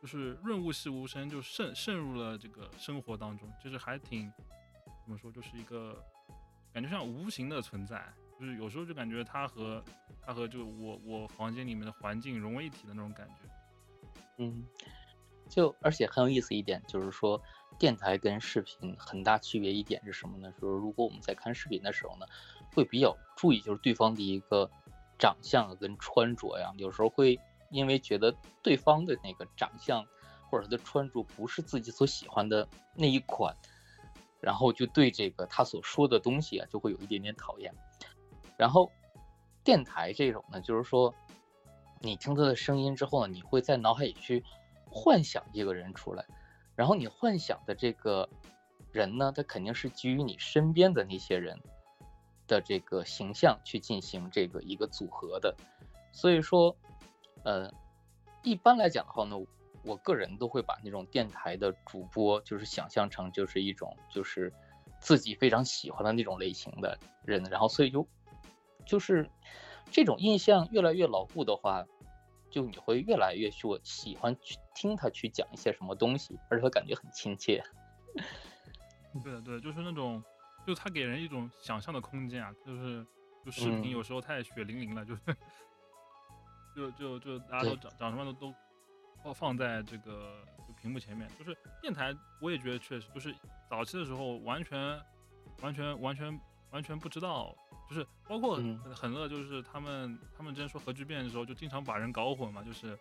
[0.00, 4.32] 就是润物细无声，就渗渗入了这个生活当中，就是还挺
[5.04, 6.02] 怎么说，就是一个
[6.72, 8.02] 感觉像无形的存在，
[8.40, 9.84] 就是有时候就感觉它和
[10.22, 13.34] 它和就我我房间里面的环境融为一体的那种感觉。
[14.38, 14.64] 嗯，
[15.52, 17.38] 就而且很有意思一点就是说，
[17.78, 20.50] 电台跟视频很大区别一点是什么呢？
[20.58, 22.24] 就是如果我们在看视频的时候呢，
[22.74, 24.70] 会比较注意就是对方的一个
[25.18, 27.38] 长相跟穿着呀，有时候会
[27.70, 30.02] 因为觉得对方的那个长相
[30.50, 33.54] 或者他的穿着不是自己所喜欢的那一款，
[34.40, 37.74] 然后就对这个他所说的东西啊就会有一点点讨厌。
[38.56, 38.90] 然后
[39.62, 41.14] 电台这种呢，就是说
[42.00, 44.42] 你听他的声音之后呢，你会在脑海里去
[44.92, 46.24] 幻想一个人出来，
[46.76, 48.28] 然后你幻想的这个
[48.92, 51.58] 人呢，他肯定是基于你身边的那些人
[52.46, 55.56] 的这个形象去进行这个一个组合的，
[56.12, 56.76] 所以说，
[57.42, 57.72] 呃，
[58.42, 59.36] 一般来讲的话呢，
[59.82, 64.52] 我个人都会把那种电台的主播就是想象成就是一种就是
[65.00, 68.06] 自己非常喜欢的那种类型的人，然后所以就
[68.84, 69.30] 就是
[69.90, 71.86] 这种印象越来越牢固的话，
[72.52, 77.64] 就你会越来越说喜欢去听他去讲一些什么东西，而且会感觉很亲切。
[79.24, 80.22] 对，对，就是那种，
[80.66, 83.04] 就他给人一种想象的空间啊，就是
[83.42, 83.80] 就视嗯。
[83.80, 85.20] 频有时候太血淋淋了，就是
[86.76, 87.90] 就就就大家都对。
[87.90, 88.54] 长长什么都都
[89.22, 93.34] 放放在这个就屏幕前面，就是电台，我也觉得确实就是
[93.70, 95.00] 早期的时候完全
[95.62, 96.38] 完全完全
[96.72, 97.56] 完全不知道，
[97.88, 102.98] 就是包括嗯很乐，就是他们他们之前说核聚变的时候，就经常把人搞混嘛，就是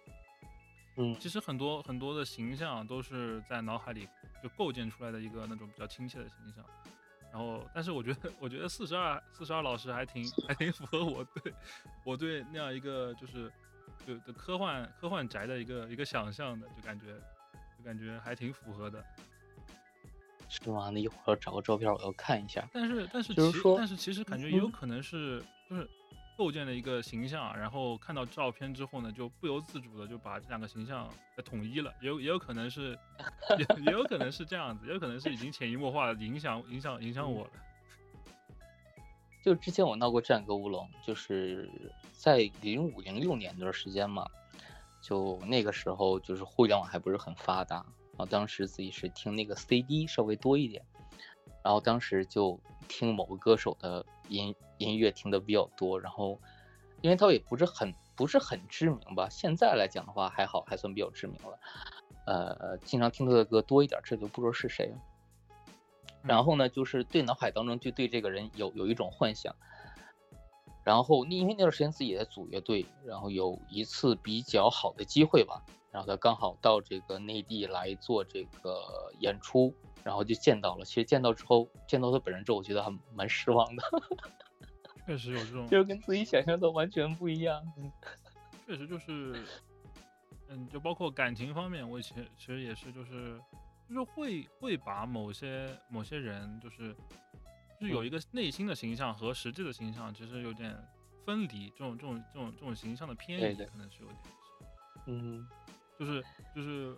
[0.97, 4.07] 嗯其实很多很多的形象都是在脑海里
[4.43, 6.63] 就构建出来的一个那种比较亲切的形象。
[7.31, 11.53] 然后，但是我觉得，我觉得四十二四十二老师还挺还挺符合我对
[12.03, 13.49] 我对那样一个就是
[14.05, 17.05] 就就科幻科幻宅的一个一个想象的，就感觉
[17.77, 19.01] 就感觉还挺符合的。
[20.51, 20.89] 是吗？
[20.89, 22.67] 那一会儿要找个照片，我要看一下。
[22.73, 25.89] 但是但是其就是说但是其实感觉也有嗯可能是就是
[26.37, 31.09] 构建了一个形象，然后看到照片之后呢，就不由自主的就把这两个形象
[31.45, 32.97] 统一了，也有也有可能是
[33.57, 37.51] 也也有可能是这样子，也有可能是已经潜移默化的影响影响影响我了。
[39.43, 41.69] 就之前我闹过这样一个乌龙，就是
[42.11, 44.25] 在零五零六年那段时间嘛，
[45.01, 50.84] 就那个时候就是互联网还不是很发达，然后当时自己是听那个 CD 稍微多一点，
[51.63, 56.39] 然后当时就听某个歌手的音音乐听的比较多，然后
[57.02, 61.60] 因为他也不是很不是很知名吧，现在来讲的话还好，还算比较知名了，
[62.26, 64.97] 呃，经常听他的歌多一点，这就不知道是谁了。
[66.24, 69.56] 然后呢，就是对脑海当中就对这个人有有一种幻想。
[70.84, 79.73] 然后因为那段时间自己也在组乐队，然后有一次比较好的机会吧，然后他刚好到这个内地来做这个演出，
[80.04, 80.86] 然后就见到了。
[80.86, 83.84] 其实见到之后，见到他本人之后，我觉得还蛮失望的，
[85.06, 87.62] 确实有这种，就是跟自己想象的完全不一样。
[88.65, 89.43] 确实就是，
[90.47, 93.38] 嗯，就包括感情方面，我以前其实也是，就是
[93.89, 96.95] 就是会会把某些某些人，就是
[97.82, 100.73] 就是有一个内心的形象和实际的形象，其实有点
[101.25, 104.17] 分离，这种这种这种这种形象的偏移，可能是有点，
[105.08, 105.45] 嗯
[106.01, 106.23] 就是
[106.55, 106.95] 就是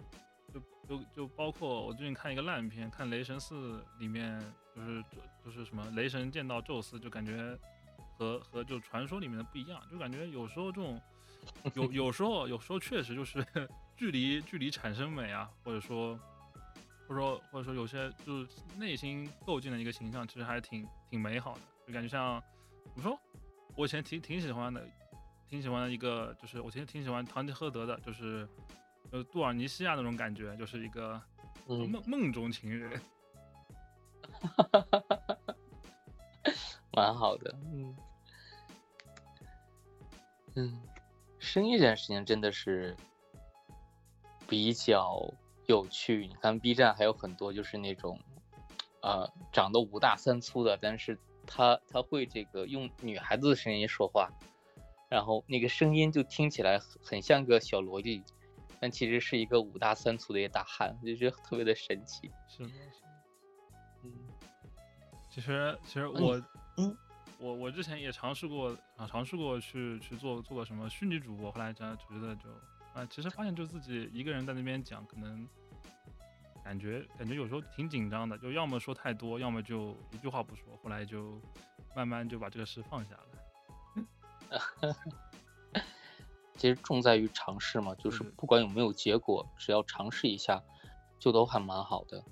[0.53, 4.39] 就就就包括我最近看一个烂片，看《雷神四》里面，
[4.73, 5.03] 就是
[5.43, 7.59] 就是什么雷神见到宙斯，就感觉
[8.17, 11.01] 和和就传说里面的不一样，就感觉有时候这种
[11.73, 13.45] 有有时候有时候确实就是
[13.97, 16.17] 距离距离产生美啊，或者说
[17.05, 22.41] 或者说或者说有些就是内心构建的一个形象，其实还挺挺美好的，就感觉像
[22.85, 23.19] 怎么说，
[23.75, 24.87] 我以前挺挺喜欢的，
[25.49, 28.47] 挺喜欢的一个就是我其实挺喜欢唐吉诃德的，就是
[29.13, 31.21] 呃杜尔尼西亚那种感觉，就是一个
[31.67, 32.99] 嗯，梦梦中情人。
[36.91, 37.55] 蛮好的。
[37.71, 37.95] 嗯
[40.55, 40.81] 嗯，
[41.37, 42.97] 声音这件事情真的是
[44.47, 45.31] 比较
[45.67, 46.25] 有趣。
[46.25, 48.19] 你看 B 站还有很多就是那种，
[49.03, 54.31] 呃，长得五大三粗的，但是他他会这个用女孩子的声音说话，
[55.07, 58.23] 然后那个声音就听起来很很像个小萝莉，
[58.83, 62.29] 但其实是一个五大三粗的一个大汉，我就觉得特别的神奇。
[62.49, 62.69] 是
[65.29, 66.35] 其实其实我
[66.75, 66.97] 嗯
[67.39, 72.49] 我我之前也尝试过啊，尝试过去去做做个什么虚拟主播，后来真的觉得就
[72.93, 75.47] 啊，其实发现就自己一个人在那边讲，可能
[76.61, 80.75] 感觉感觉有时候挺紧张的，就要么说太多，要么就一句话不说。
[80.83, 81.41] 后来就
[81.95, 84.91] 慢慢就把这个事放下了。
[86.55, 90.61] 其实重在于尝试嘛，就是不管有没有结果，只要尝试一下，
[91.19, 92.23] 就都还蛮好的。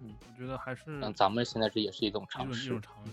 [0.00, 0.90] 嗯，我觉得还是。
[0.98, 2.66] 那，咱们现在这也是一种尝试。
[2.66, 3.12] 一种尝试。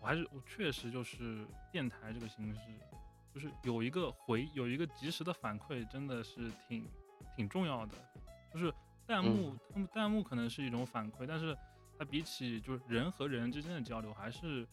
[0.00, 2.60] 我还是我确实就是电台这个形式，
[3.34, 6.86] 就是有一个回有一个及时的反馈，真的是挺
[7.34, 7.94] 挺重要的。
[8.52, 8.72] 就是
[9.06, 9.56] 弹幕，
[9.92, 11.56] 弹幕可能是一种反馈，但是
[11.98, 14.66] 它比起就是人和人之间的交流，还是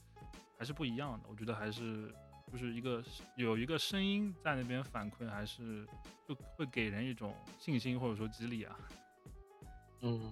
[0.57, 1.29] 还是不一样的。
[1.29, 2.13] 我觉得还是
[2.51, 3.03] 就是一个
[3.35, 5.87] 有一个声音在那边反馈，还是
[6.27, 8.77] 就会给人一种信心或者说激励啊。
[10.01, 10.31] 嗯，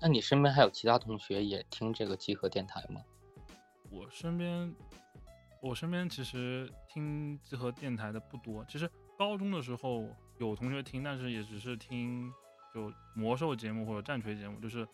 [0.00, 3.02] 那你身边还有其他同学也听这个集合电台吗？
[3.90, 4.74] 我身边，
[5.62, 8.64] 我身边其实听集合电台的不多。
[8.64, 12.32] 其实高中的时候有同学听，但是也只是听
[12.74, 14.86] 就魔兽节目或者战锤节目，就是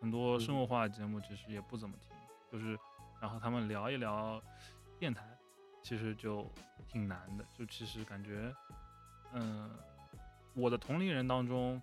[0.00, 2.10] 很多生活化的节目，其实也不怎么听。
[2.50, 2.78] 就是
[3.20, 4.42] 然后他们聊一聊
[4.98, 5.37] 电台，
[5.82, 6.50] 其实就
[6.88, 7.44] 挺难的。
[7.54, 8.54] 就其实感觉，
[9.32, 9.70] 嗯，
[10.54, 11.80] 我的同龄人当中，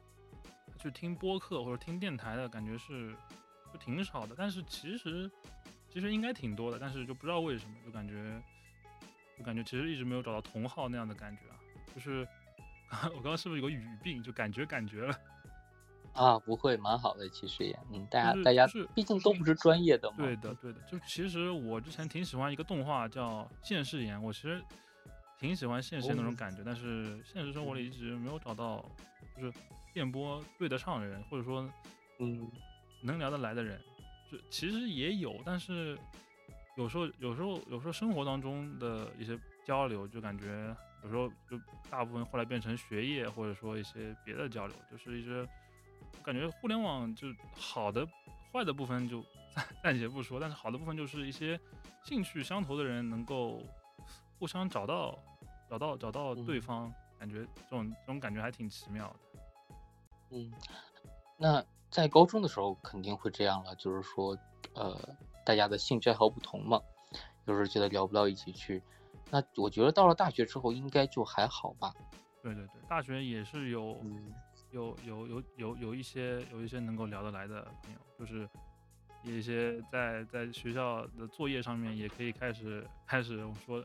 [0.80, 3.16] 去听播客或者听电台的感觉是
[3.72, 4.36] 就挺少的。
[4.38, 5.32] 但是其实。
[5.88, 8.44] 其实应该挺多的，但是就不知道为什么，就感觉，
[9.38, 11.56] 就感觉其实一直没有找到同号那样的感觉啊。
[11.96, 12.28] 就是，
[13.16, 14.22] 我刚刚是不是有个语病？
[14.22, 15.18] 就感觉感觉了。
[16.16, 20.18] 啊，不会，蛮好的，其实也，嗯，大家大家毕竟都不是专业的嘛。
[20.18, 20.80] 对的，对的。
[20.90, 24.64] 就其实我之前挺喜欢一个动画叫《现世言》，我其实
[25.38, 28.84] 挺喜欢现实那种感觉，但是现实生活里一直没有找到，
[29.38, 29.54] 就是
[29.94, 31.70] 电波对得上的人，或者说，
[32.20, 32.50] 嗯，
[33.04, 33.80] 能聊得来的人。
[34.32, 35.98] 就其实也有，但是
[36.78, 45.48] 有时候有时候有时候生活当中的一些交流，就感觉有时候就大部分后来变成学业或者说一些别的交流，就是一些
[46.24, 48.08] 感觉互联网就好的
[48.52, 49.24] 坏的部分就
[49.56, 51.60] 暂暂且不说，但是好的部分就是一些
[52.04, 53.62] 兴趣相投的人能够
[54.40, 55.18] 互相找到
[55.70, 59.40] 找到找到对方，感觉这种这种感觉还挺奇妙的。
[60.32, 60.54] 嗯，
[61.38, 61.64] 那。
[61.92, 64.38] 在高中的时候肯定会这样了，就是说，
[64.74, 65.00] 呃，
[65.46, 66.82] 大家的兴趣爱好不同嘛，
[67.46, 68.84] 有时候觉得聊不到一起去。
[69.32, 71.94] 那我觉得到了大学之后应该就还好吧。
[72.44, 73.98] 对对对，大学也是有
[74.76, 78.48] 有有有有有一些有一些能够聊得来的朋友，就是
[79.24, 83.82] 一些在在学校的作业上面也可以开始开始我说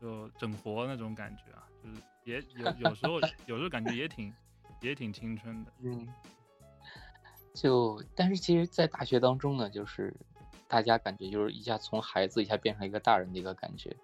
[0.00, 4.32] 就整活那种感觉啊，就是也有有时候有时候感觉也挺
[4.80, 5.72] 也挺青春的。
[5.80, 6.08] 嗯。
[7.52, 10.14] 就，但是其实，在大学当中呢，就是
[10.68, 13.94] 大家感觉就是一下从孩子一下变成一个大人的一个感觉，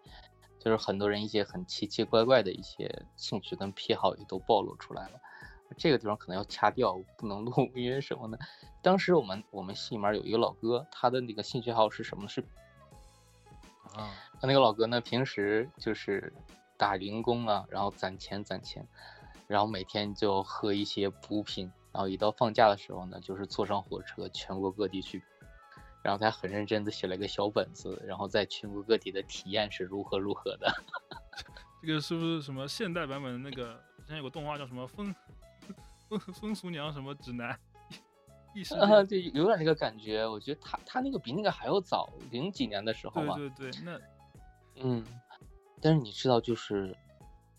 [0.59, 5.21] 就是很多人一些很奇奇怪怪的一些兴趣跟癖好也都暴露出来了。
[5.77, 8.39] 这个地方可能要掐掉，不能录，因为什么呢？
[8.83, 12.29] 当时我们我们系里面有一个老哥，他的那个兴趣爱好是什么？
[12.29, 12.41] 是
[13.95, 16.33] 啊，他那个老哥呢，平时就是
[16.77, 18.87] 打零工啊，然后攒钱攒钱，
[19.47, 21.71] 然后每天就喝一些补品。
[21.93, 25.23] 然后一到放假的时候呢，就是坐上火车全国各地去，
[26.03, 30.71] 然后他很认真的写了一个小本子，然后在全国各地的体验是如何如何的。
[31.83, 33.81] 这个是不是什么现代版本的那个？
[34.03, 35.13] 之前有个动画叫什么《风
[36.09, 37.59] 风 风俗娘什么指南》？
[38.81, 40.27] 啊，对，有点那个感觉。
[40.27, 43.37] 我觉得他他那个比那个还要早，零几年的时候嘛。
[43.37, 44.01] 对对对，那
[44.77, 45.05] 嗯，
[45.81, 46.97] 但是你知道就是。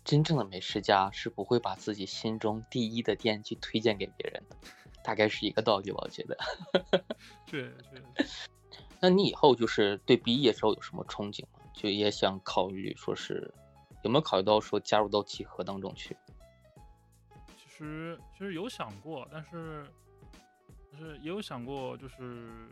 [0.04, 4.56] 真正的美食家是不会把自己心中第一的店去推荐给别人的，
[5.04, 6.38] 大概是一个道理吧，我觉得。
[7.44, 8.26] 对对。
[9.00, 11.60] 那你以后就是对毕业之后有什么憧憬吗？
[11.74, 13.52] 就也想考虑说是
[14.02, 16.16] 有没有考虑到说加入到集合当中去？
[17.78, 19.86] 其实其实有想过，但是
[20.90, 22.68] 但是也有想过，就是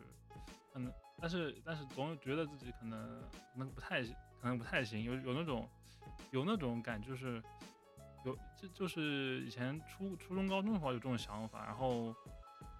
[0.72, 5.66] 可能，但是但是总觉得自己可能可能不太可能不太行，有有那种。
[6.32, 7.42] 有那种感，就是
[8.24, 12.14] 有就就是以前初初中高中的话有这种想法，然后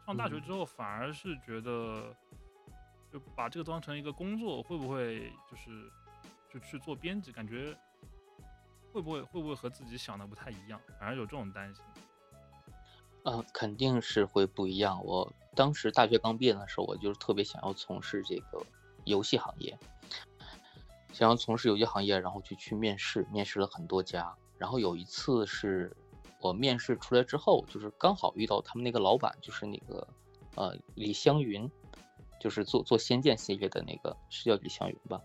[0.05, 2.15] 上大学之后反而是觉得，
[3.13, 5.91] 就把这个当成一个工作，会不会就是
[6.51, 7.77] 就去做编辑，感觉
[8.93, 11.85] 会不会会不会和自己想的不太一样，反而有这种担心。
[13.29, 15.05] 嗯，肯定是会不一样。
[15.05, 18.65] 我当时大学刚毕业的时候，我就是特别想要从事这个
[19.05, 19.77] 游戏行业。
[21.13, 24.33] 想要从事游戏行业，然后就去面试，面试了很多家。
[24.59, 25.95] 然后有一次是
[26.41, 30.07] 我面试出来之后，就是刚好遇到他们那个老板，就是那个
[30.55, 31.69] 呃李湘云，
[32.39, 35.21] 就是做做仙剑系列的那个，是叫李湘云吧？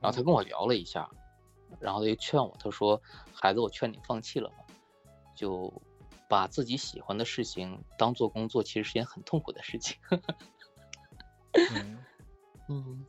[0.00, 1.10] 然后他跟我聊了一下，
[1.80, 3.02] 然后他就劝我，他说
[3.34, 4.56] ：“孩子，我劝你放弃了吧，
[5.34, 5.72] 就
[6.32, 9.98] 把自己喜欢的事情当做工作，其实是件很痛苦的事情。
[11.74, 11.98] 嗯，
[12.70, 13.06] 嗯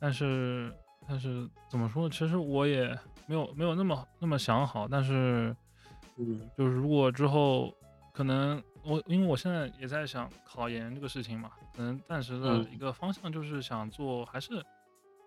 [0.00, 0.74] 但是
[1.06, 2.10] 但是怎么说？
[2.10, 5.54] 其实我也没有没有那么那么想好，但是
[6.16, 7.72] 嗯就是如果之后
[8.12, 14.60] 可能我因为我现在也在想考研这个事情嘛，可能暂时的嗯一个方向就是想做，还是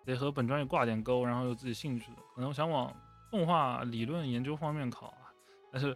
[0.04, 2.94] 得和本专业挂点钩，然后有自己兴趣的，可能我想往
[3.32, 5.32] 动画理论研究方面考啊。
[5.72, 5.96] 但是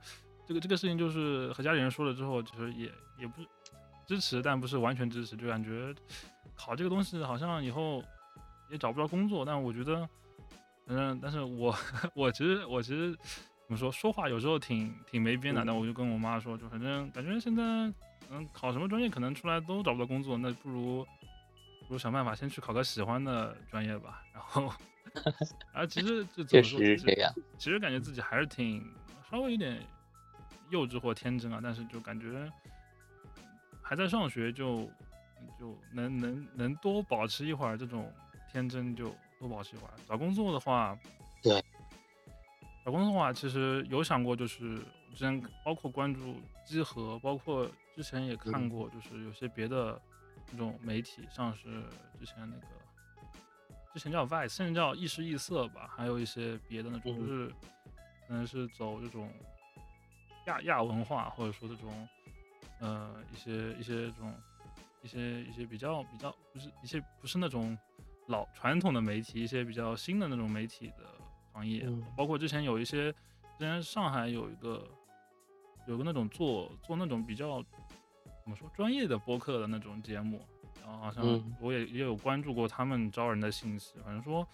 [0.52, 3.48] 这个这个事情就是和家里人说了之后，其实也也不是
[4.06, 5.96] 支持，但不是完全支持，就感觉
[6.54, 8.04] 考这个东西好像以后
[8.70, 9.46] 也找不着工作。
[9.46, 10.06] 但我觉得，
[10.86, 11.74] 反正但是我
[12.14, 17.64] 我其实我其实怎么说说话有时候挺挺没边的，嗯但我就跟我妈说，就反正感觉现在
[18.30, 21.06] 嗯考什么专业可能出来都找不到工作，那不如
[21.88, 24.22] 不如想办法先去考个喜欢的专业吧。
[24.34, 24.70] 然后
[25.72, 27.34] 啊，其实就怎么说，其实。
[27.58, 28.86] 其实感觉自己还是挺
[29.30, 29.82] 稍微有点
[30.72, 32.52] 幼稚或天真啊，但是就感觉
[33.82, 34.90] 还在上学就
[35.60, 38.12] 就能能能多保持一会儿这种
[38.52, 39.94] 天真，就多保持一会儿。
[40.08, 40.98] 找工作的话，
[41.44, 41.64] 对，
[42.84, 44.78] 找工作的话，其实有想过，就是
[45.14, 50.02] 之前包括关注集合，包括之前也看嗯过，就是有些别的
[50.52, 51.84] 那种媒体，像是
[52.18, 52.68] 之前那个。
[53.94, 57.48] 之前叫 Vice，现在叫意识异色吧，还有一些别的那种，就嗯是
[58.26, 59.30] 可能是走这种
[60.46, 62.08] 亚亚文化，或者说这种
[62.80, 64.34] 呃一些一些这种
[65.02, 67.78] 一些一些比较比较不是一些不是那种
[68.28, 71.06] 老传统的媒体，一些比较新的那种媒体的
[71.54, 72.04] 行业，嗯。
[72.16, 74.88] 包括之前有一些，之前上海有一个
[75.88, 77.62] 有个那种做做那种比较
[78.44, 80.42] 怎么说专业的播客的那种节目，
[80.82, 84.48] 然后好像嗯我也也有关注过他们招人的信息，反正说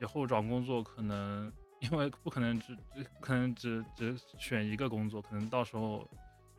[0.00, 6.08] 以后找工作可能因为不可能只只不可能只只选一个工作，可能到时候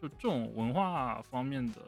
[0.01, 1.81] 就这种文化方面的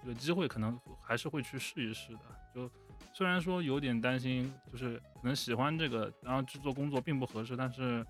[0.00, 2.20] 这个机会，可能还是会去试一试的。
[2.54, 2.70] 就
[3.12, 8.06] 虽然说有点担心，就是可能喜欢这个，然后制作工作并不合适，但是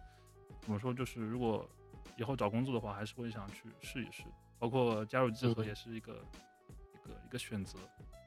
[0.60, 1.68] 怎么说，就是如果
[2.16, 4.24] 以后找工作的话，还是会想去试一试。
[4.58, 7.78] 包括加入集合嗯也是一个、一个一个选择，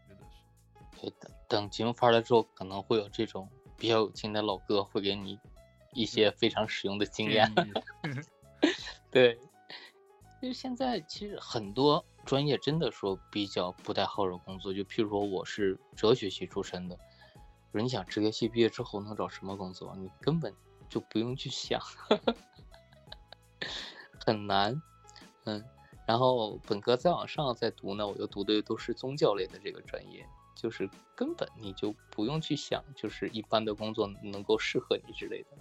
[0.05, 0.99] 觉得是。
[0.99, 5.39] 对，等等节目发了之后，可能会有这种比较有经验的老哥会给你
[5.95, 7.51] 一些非常实用的经验。
[9.09, 9.39] 对，
[10.41, 16.97] 就是现在其实很多专业真的说比较不太好找工作，就譬如说我是哲学系出身的，
[17.71, 20.53] 说你想哲学系毕业之后能找什么工作，你根本
[20.89, 21.79] 就不用去想，
[24.25, 24.81] 很难。
[25.45, 25.63] 嗯，
[26.07, 30.27] 然后本科再往上再读呢，我又读的都是宗教类的这个专业，
[30.66, 35.57] 就是根本你就不用去想，就是一般的工作能够适合你之类的，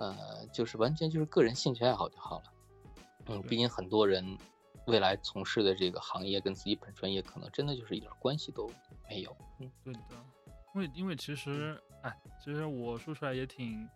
[0.00, 2.44] 呃，就是完全就是个人兴趣爱好就好了。
[3.28, 4.36] 嗯，毕竟很多人
[4.86, 8.70] 未来从事的这个行业跟自己本专业可能真的就是一点关系都
[9.08, 9.34] 没有。
[9.60, 9.72] 嗯。
[9.82, 10.00] 对的，
[10.74, 13.88] 因为因为其实，哎，其实我说出来也挺，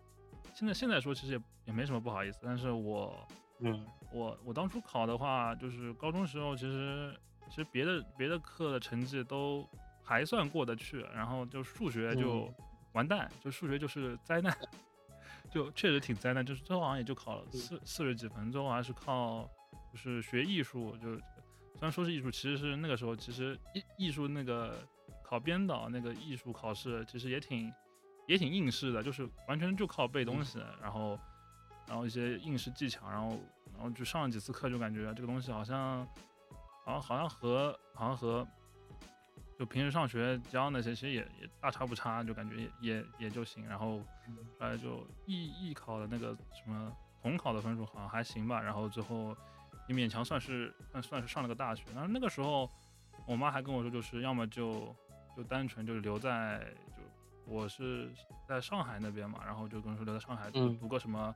[0.55, 3.13] 现在现在说其实也也没什么不好意思，但是我
[3.59, 3.85] 嗯。
[4.11, 7.13] 我我当初考的话，就是高中时候其实
[7.49, 9.67] 其实别的别的课的成绩都
[10.07, 12.55] 还算过得去，然后就数学就嗯。
[12.93, 14.57] 完蛋，就数学就是灾难，
[15.51, 19.47] 就确实挺灾难，就是最后好像也就考了四四十几分，最后还是靠
[19.91, 21.17] 就是学艺术，就是
[21.73, 24.79] 虽然说是艺术，其实是那个时候其实艺艺术那个
[25.21, 27.71] 考编导那个艺术考试，其实也挺
[28.27, 31.19] 也挺应试的，就是完全就靠背东西，然后
[31.87, 33.37] 然后一些应试技巧，然后
[33.73, 36.03] 然后就上了几次课，就感觉这个东西好像
[36.83, 38.47] 好像好像和好像和
[39.57, 43.67] 就平时上学教那些其实也也大差不差，就感觉也也也就行。
[43.67, 44.05] 然后后
[44.59, 49.35] 来就艺艺考的那个什么统考的分数好像还行吧，然后最后
[49.87, 51.83] 也勉强算是算算是上了个大学。
[51.93, 52.69] 然后那个时候
[53.25, 54.95] 我妈还跟我说，就是要么就
[55.35, 56.59] 就单纯就是留在
[56.95, 57.03] 就
[57.45, 58.11] 我是
[58.47, 61.35] 在上海那边嘛，然后就跟我说留在上海读个什么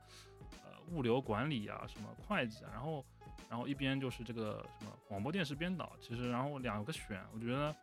[0.64, 3.04] 呃物流管理啊，什么会计啊，然后
[3.50, 7.74] 然后一边就是这个什么广播电视编导，其实然后两个选，我觉得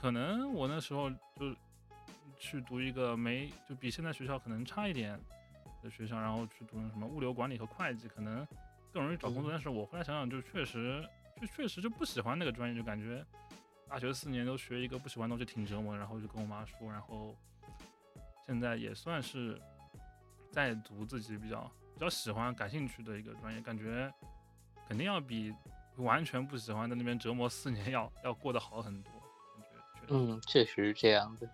[0.00, 1.54] 可能我那时候就
[2.38, 5.18] 去读一个没就比现在学校可能差一点
[5.82, 8.46] 的学校，然后去读什么物流管理和会计，可能
[8.92, 9.50] 更容易找工作。
[9.50, 11.04] 嗯但是我后来想想，就确实
[11.40, 13.24] 就确实就不喜欢那个专业，就感觉
[13.88, 15.96] 大学四年都学一个不喜欢的东西挺折磨。
[15.96, 17.34] 然后就跟我妈说，然后
[18.46, 19.60] 现在也算是
[20.52, 24.12] 在读自己比较比较喜欢、感兴趣的一个专业，感觉
[24.86, 25.52] 肯定要比
[25.96, 29.12] 完全不喜欢在那边折磨四年 要要过得好很多。
[30.10, 31.48] 嗯，确实是这样的。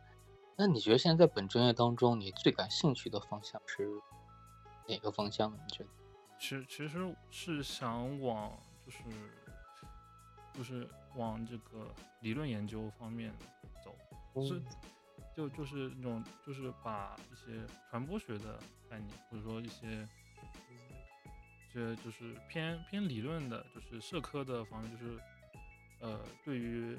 [0.57, 3.89] 那你觉得现在在本专业当中，你最感兴趣的方向是
[4.87, 5.59] 哪个方向呢？
[5.61, 5.91] 你觉得？
[6.39, 8.53] 其其实是想往
[8.85, 8.99] 就是
[10.53, 13.33] 就是往这个理论研究方面
[13.83, 13.97] 走，
[14.43, 14.63] 是
[15.35, 20.07] 就就是那种就是把一些传播学的概念，或者说一些
[21.69, 25.19] 一些就是偏偏理论的，就是社科的方面，就是
[26.01, 26.97] 呃对于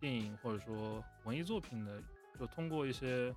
[0.00, 2.02] 电影或者说文艺作品的，
[2.38, 3.34] 就通过一些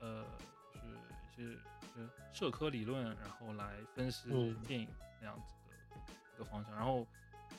[0.00, 0.24] 呃
[0.72, 4.28] 就是一些一些社科理论，然后来分析
[4.66, 4.88] 电影
[5.20, 5.96] 那样子的
[6.34, 7.06] 一个方向，然后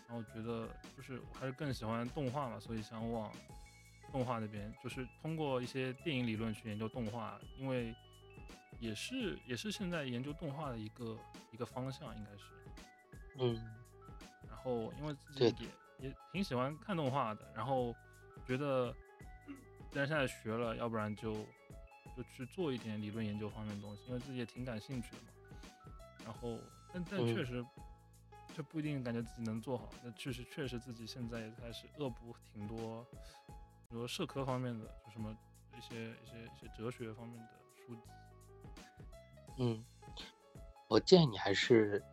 [0.08, 3.32] 然后觉得就是我还是更喜欢动画嘛，所以想往。
[4.10, 7.94] 动画那边就是通过一些电影理论去研究动画，因为
[8.80, 11.20] 也是也是现在研究动画的一个
[11.52, 12.46] 一个方向，应该是。
[13.38, 13.62] 嗯。
[14.48, 15.68] 然后因为自己
[16.00, 17.94] 也也挺喜欢看动画的，然后
[18.48, 18.96] 觉得
[19.92, 21.34] 既然现在学了，要不然就
[22.16, 25.28] 就去做一点理论研究方面的东西，因为自己也挺感兴趣的嘛。
[26.24, 26.58] 然后
[26.94, 27.66] 但但确实
[28.56, 33.06] 这不一定感觉自己能做好，那确实确实自己现在也开始恶补挺多。
[33.90, 35.36] 比如社科方面的，就什么
[35.78, 37.48] 一些一些一些哲学方面的
[37.86, 38.02] 书籍。
[39.60, 39.86] 嗯，
[40.88, 42.04] 我建议你还是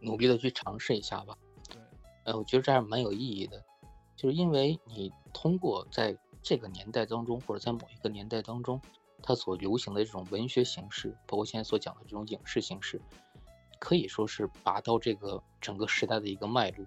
[0.00, 1.36] 努力的去尝试一下吧。
[1.68, 1.80] 对，
[2.24, 3.64] 呃，我觉得这还蛮有意义的，
[4.18, 8.78] 就是因为你通过在这个年代当中，或者在某一个年代当中，
[9.22, 13.00] 它所流行的这种文学形式，包括现在所讲的这种影视形式，
[13.78, 16.84] 可以说是拔到这个整个时代的一个脉络，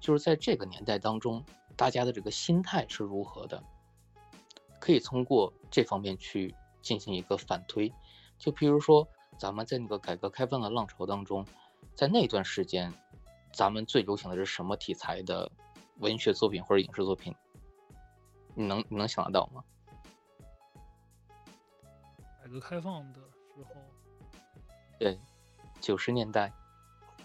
[0.00, 1.42] 就是在这个年代当中。
[1.74, 3.64] 大家的这个心态是如何的？
[4.78, 7.90] 可以通过这方面去进行一个反推。
[8.38, 9.08] 就比如说，
[9.38, 11.46] 咱们在那个改革开放的浪潮当中，
[11.94, 12.92] 在那段时间，
[13.52, 15.50] 咱们最流行的是什么题材的
[15.98, 17.34] 文学作品或者影视作品？
[18.54, 19.62] 你能你能想得到吗？
[22.42, 23.80] 改革开放的时候，
[24.98, 25.18] 对，
[25.80, 26.52] 九十年代。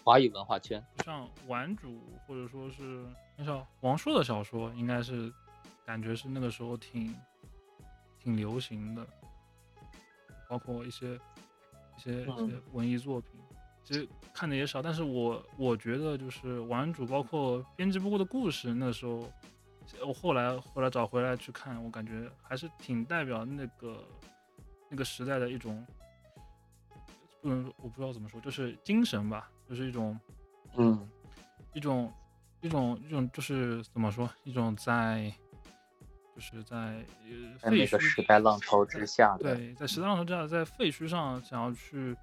[0.03, 3.05] 华语文化圈，像顽主或者说是
[3.35, 5.29] 那叫王朔的小说，应该是
[5.85, 7.13] 感觉是那个时候挺
[8.17, 9.05] 挺流行的，
[10.47, 11.15] 包括一些
[11.97, 13.31] 一些一些文艺作品，
[13.87, 19.31] 其实看的也少，但是我我觉得就是玩主，包括编辑部的故事，那时候
[20.05, 24.03] 我后来后来找回来去看，我感觉还是挺代表那个
[24.89, 25.87] 那个时代的一种，
[27.41, 29.49] 不能我不知道怎么说，就是精神吧。
[29.69, 30.19] 就是一种，
[30.75, 31.09] 嗯，
[31.73, 32.11] 一种，
[32.59, 34.29] 一种，一种，就是怎么说？
[34.43, 35.33] 一种在，
[36.35, 36.77] 就是在
[37.61, 42.13] 呃那个时代浪潮之下，对，在时代浪潮之下，在废墟上想要去，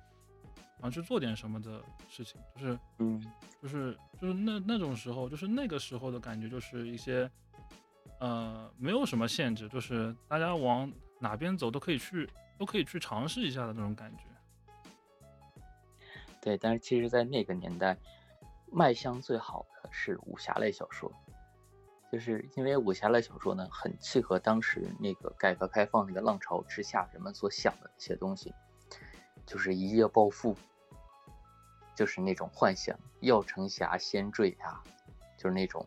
[0.84, 3.32] 想要去做点什么的事情，就是，嗯，
[3.62, 7.30] 就是，就是那那种时候，就是那个时候的感觉，就是一些，
[8.20, 12.28] 呃，没有什么限制，就是大家往哪边走都可以去，
[12.58, 14.24] 都可以去尝试一下的那种感觉。
[16.42, 17.96] 对，但是其实，在那个年代，
[18.70, 21.10] 卖相最好的是武侠类小说，
[22.12, 28.52] 就是因为武侠类小说呢，很契合当时那个改革开放那个浪潮之下人们所想的一些东西，
[29.46, 30.54] 就是一夜暴富，
[31.94, 34.80] 就是那种幻想，要成侠先坠崖，
[35.36, 35.86] 就是那种，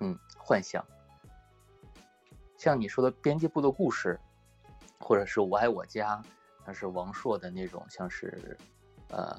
[0.00, 0.84] 嗯，幻想。
[2.56, 4.18] 像你说的编辑部的故事，
[4.98, 6.22] 或者是我爱我家，
[6.66, 8.56] 那是王朔的那种，像是。
[9.08, 9.38] 呃，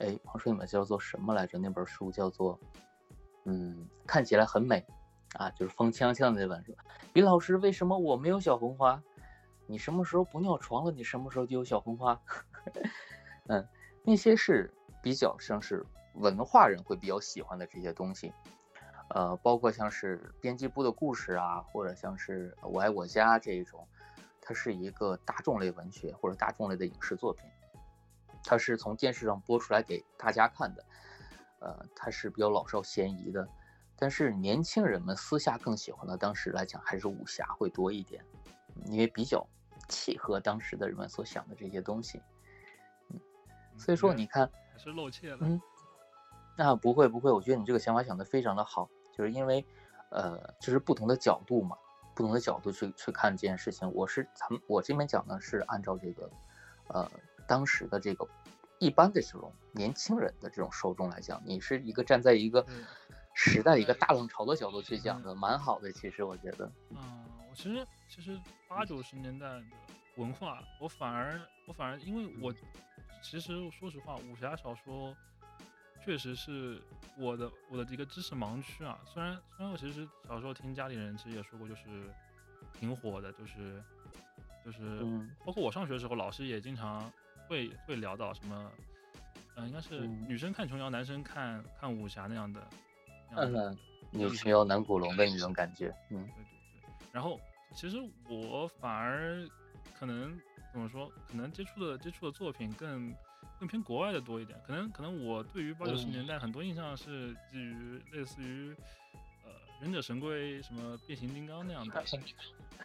[0.00, 1.58] 哎，王朔你们叫做什么来着？
[1.58, 2.58] 那本书叫做，
[3.44, 4.84] 嗯，看起来很美，
[5.34, 6.76] 啊，就是风枪枪的那本书。
[7.12, 9.00] 李老师，为什么我没有小红花？
[9.68, 10.90] 你什么时候不尿床了？
[10.90, 12.20] 你什么时候就有小红花？
[13.46, 13.68] 嗯，
[14.04, 14.72] 那些是
[15.02, 15.84] 比较像是
[16.14, 18.32] 文化人会比较喜欢的这些东西，
[19.10, 23.86] 呃，包括像是编辑部的故事啊，或者像是我爱我家这一种，
[24.40, 27.44] 它是一个大众类文学或者大众类的影视作品。
[28.44, 30.84] 它是从电视上播出来给大家看的，
[31.60, 33.48] 呃，它是比较老少咸宜的，
[33.96, 38.24] 但是年轻人们私下更喜欢的，当时来讲还是武侠会多一点，
[38.86, 39.46] 因为比较
[39.88, 42.20] 契合当时的人们所想的这些东西，
[43.82, 45.60] 所以说你看还是露怯了，嗯，
[46.56, 49.64] 那不会不会，我觉得你这个想法想的非常的好，就是因为，
[50.10, 51.76] 呃，就是不同的角度嘛，
[52.14, 56.30] 不同的角度去去看这件事情，我是咱们我这边讲呢是按照这个，
[56.88, 57.10] 呃。
[57.48, 58.26] 当时的这个
[58.78, 62.64] 一般的这种年轻人的这种受众来讲，你是一个站在一个
[63.34, 65.90] 时代一个大浪潮的角度去讲的，蛮好的。
[65.92, 69.62] 其实我觉得，嗯，我其实其实八九十年代的
[70.16, 72.54] 文化，我反而我反而因为我
[73.22, 75.16] 其实说实话，武侠小说
[76.04, 76.82] 确实是
[77.16, 78.98] 我的我的一个知识盲区啊。
[79.06, 81.82] 虽然虽然我其实小时候听家里人其实也说过，就是
[82.78, 83.82] 挺火的，就是
[84.64, 87.10] 就是嗯包括我上学的时候，老师也经常
[87.48, 88.72] 会会聊到什么，
[89.56, 92.60] 嗯、应该是嗯女生看琼瑶，男生看看武侠那样的。
[93.34, 93.76] 嗯的
[94.10, 96.44] 女琼瑶男古龙的那种感觉，嗯对对
[96.82, 96.90] 对。
[97.12, 97.40] 然后
[97.74, 97.96] 其实
[98.28, 99.48] 我反而
[99.98, 100.38] 可能
[100.72, 103.14] 怎么说，可能接触的接触的作品更
[103.58, 104.58] 更偏国外的多一点。
[104.66, 108.74] 可能可能我对于八九十嗯年代很多印象是基于类似于
[109.44, 109.50] 呃
[109.80, 112.04] 忍者神龟、什么变形金刚那样的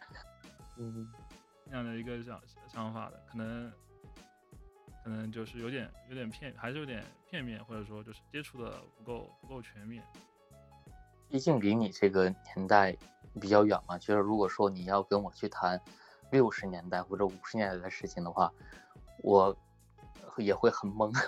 [0.76, 1.10] 嗯
[1.64, 2.40] 那样的一个想
[2.72, 3.72] 想法的，可能
[5.02, 10.04] 可能就是有点有点片，还是有点片面，或者说就是接触的不够不够全面。
[11.28, 12.96] 毕竟离你这个年代
[13.40, 13.98] 比较远嘛。
[13.98, 15.78] 就是如果说你要跟我去谈
[16.30, 18.52] 六十年代或者五十年代的事情的话，
[19.22, 19.56] 我
[20.36, 21.12] 也会很懵。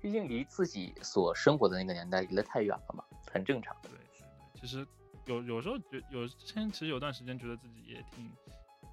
[0.00, 3.76] 毕竟离自己所生活的那个年代离得太远了嘛，很正常。
[3.82, 3.92] 对，
[4.60, 4.84] 其实
[5.26, 8.28] 有有时候觉有之前其实有段时间觉得自己也挺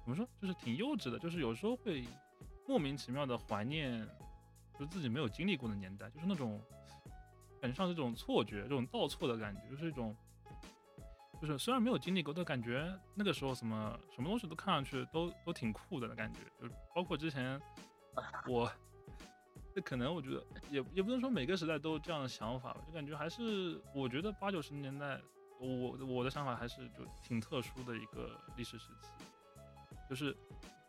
[0.04, 2.06] 怎么说，就是挺幼稚的，就是有时候会
[2.66, 4.08] 莫名其妙的怀念，
[4.78, 6.60] 就自己没有经历过的年代，就是那种
[7.60, 10.16] 感觉上是这种错觉，这种倒错的感觉，就是一种。
[11.40, 17.60] 就是虽然没有经历过，但感觉那个时候什么什么东西都看上去都都挺酷的感觉，就包括之前
[18.46, 18.70] 我，
[19.74, 25.18] 这可能我觉得也也不能说每个时代都有这样的想法吧，就感觉还是我觉得八九十年代，
[25.58, 29.08] 我我的想法还是就挺特殊的一个历史时期，
[30.08, 30.36] 就是。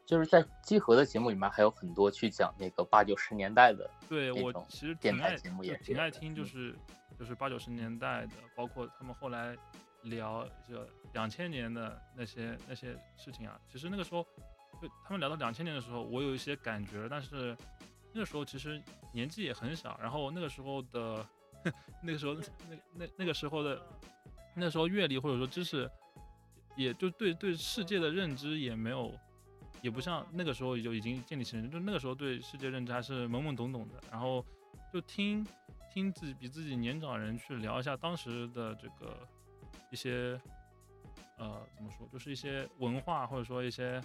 [0.04, 6.46] 就是在集合的节目里面还有很多去讲那个八九十年代的，对我其实电台挺爱节目也挺爱听，就嗯。
[6.46, 6.76] 是
[7.18, 9.56] 就是八九十年代的，包括他们后来
[10.04, 13.60] 聊就两千年的那些那些事情啊。
[13.72, 14.26] 其实那个时候，
[14.82, 17.56] 就他们聊到两千年的时候，我有一些感觉，但是
[18.14, 18.82] 那个时候其实
[19.14, 21.26] 年纪也很小，然后那个时候的
[22.04, 23.82] 那个时候那那那个时候的
[24.56, 25.90] 那时候阅历或者说知识，
[26.76, 29.14] 也就对对世界的认知也没有。
[29.82, 34.46] 也不像那个时候就已经建立起来，就那个时候对世界认知还是懵懵懂懂的，然后
[34.94, 35.44] 就听
[35.92, 39.28] 听自己比自己年长人去聊一下当时的这个
[39.92, 40.40] 一些
[41.38, 44.02] 呃怎么说，就是一些文化或者说一些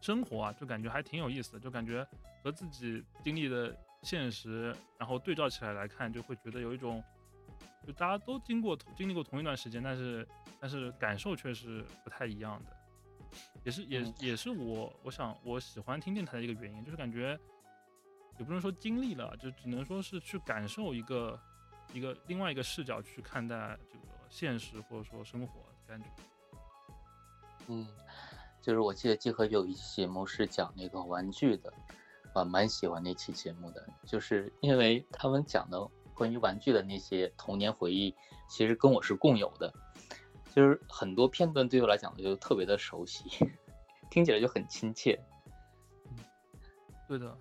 [0.00, 2.06] 生活啊，就感觉还挺有意思的，就感觉
[2.44, 7.02] 和自己经历的现实，然后对照起来来看，就会觉得有一种
[7.86, 10.28] 就大家都经过经历过同一段时间，但是
[10.60, 12.76] 但是感受却是不太一样的。
[13.64, 17.38] 也是也嗯也是我我想我喜欢听电台的一个原因，就是感觉
[18.38, 21.40] 也不能说经历了，就只能说是去感受一个
[21.94, 26.06] 一个另外一个视角去看待这个现实或者说生活的感觉。
[27.66, 27.86] 嗯，
[28.62, 31.70] 就是我记得季和有一期节目是讲那个玩具的，
[32.34, 38.16] 我蛮喜欢那期节目的，就是因为他们讲的关于玩具的那些童年回忆，
[38.48, 39.70] 其实跟我是共有的，
[40.54, 43.24] 就是很多片段对我来讲就特别的熟悉，
[44.10, 45.22] 听起来就很亲切。
[47.06, 47.36] 对的，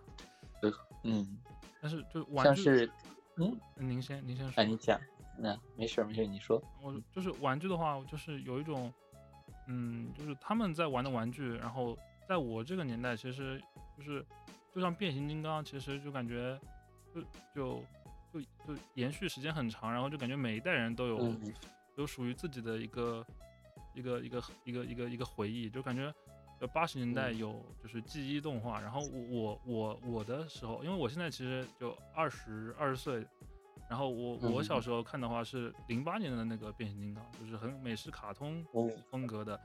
[1.04, 1.40] 嗯，
[1.82, 2.92] 但是就玩具，像是，
[3.38, 4.62] 嗯，您先您先说。
[4.62, 5.00] 哎，，你讲，
[5.38, 6.62] 那、没事没事，你说。
[6.82, 8.94] 我就是玩具的话，就是有一种，
[9.68, 13.62] 嗯，就是他们在玩的玩具，然后在我这个年代，其实
[13.98, 14.26] 就是
[14.74, 16.60] 就像变形金刚，其实就感觉
[17.14, 17.22] 就
[17.56, 17.84] 就
[18.34, 21.54] 就就延续时间很长，然后就感觉每一代人都有、嗯
[21.98, 23.24] 有属于自己的一个
[23.94, 26.14] 一个一个一个一个一个回忆，就感觉。
[26.62, 33.26] 呃，八十年代嗯有就是记忆动画，然后我我我我的时候，因为我现在其实就二十二十岁，
[33.92, 39.60] 然后我我小嗯时候看的话是零八年的那个变形金刚，就是很美式卡通哦风格的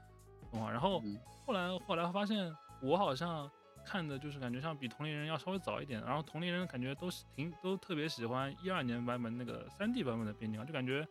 [0.51, 0.68] 动画。
[0.68, 1.16] 然后嗯
[1.47, 2.53] 后来后来发现
[2.83, 3.49] 我好像
[3.85, 11.07] 看的就是感觉像比同龄人要稍微早一点，然后同龄人感觉都是挺都特别喜欢一二年版本那个三 D 版本的变形金刚，就感觉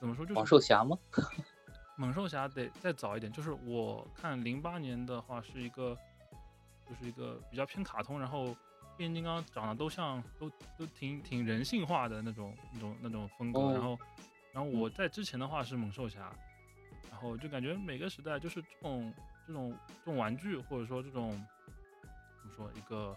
[0.00, 0.98] 怎么说就是猛兽侠吗？
[1.96, 5.96] 猛兽侠得再早一点，就是我看零八年的话是一个，
[6.84, 8.56] 就是一个比较偏卡通，然后
[8.98, 13.72] 变形金刚长得都像都都挺挺人性化的那种那种那种风格，哦。
[13.72, 13.98] 然后
[14.52, 16.30] 然后我在之前的话是猛兽侠，
[17.10, 19.14] 然后就感觉每个时代就是这种
[19.46, 19.74] 这种
[20.04, 21.30] 这种玩具或者说这种
[22.42, 23.16] 怎么说一个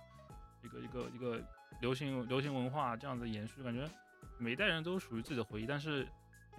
[0.63, 1.43] 一个一个一个
[1.81, 3.89] 流行流行文化这样子延续，感觉
[4.37, 6.07] 每一代人都属于自己的回忆，但是。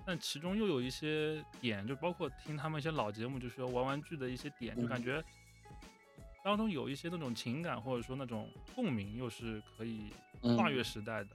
[0.05, 5.05] 但其中又有一些点，就包括听他们一些老节目，就是说玩玩具的一些点，就感嗯。
[5.05, 5.25] 觉
[6.43, 10.13] 当中有一些那种情感或者说那种共鸣，又是可以
[10.57, 11.31] 跨越嗯时代的。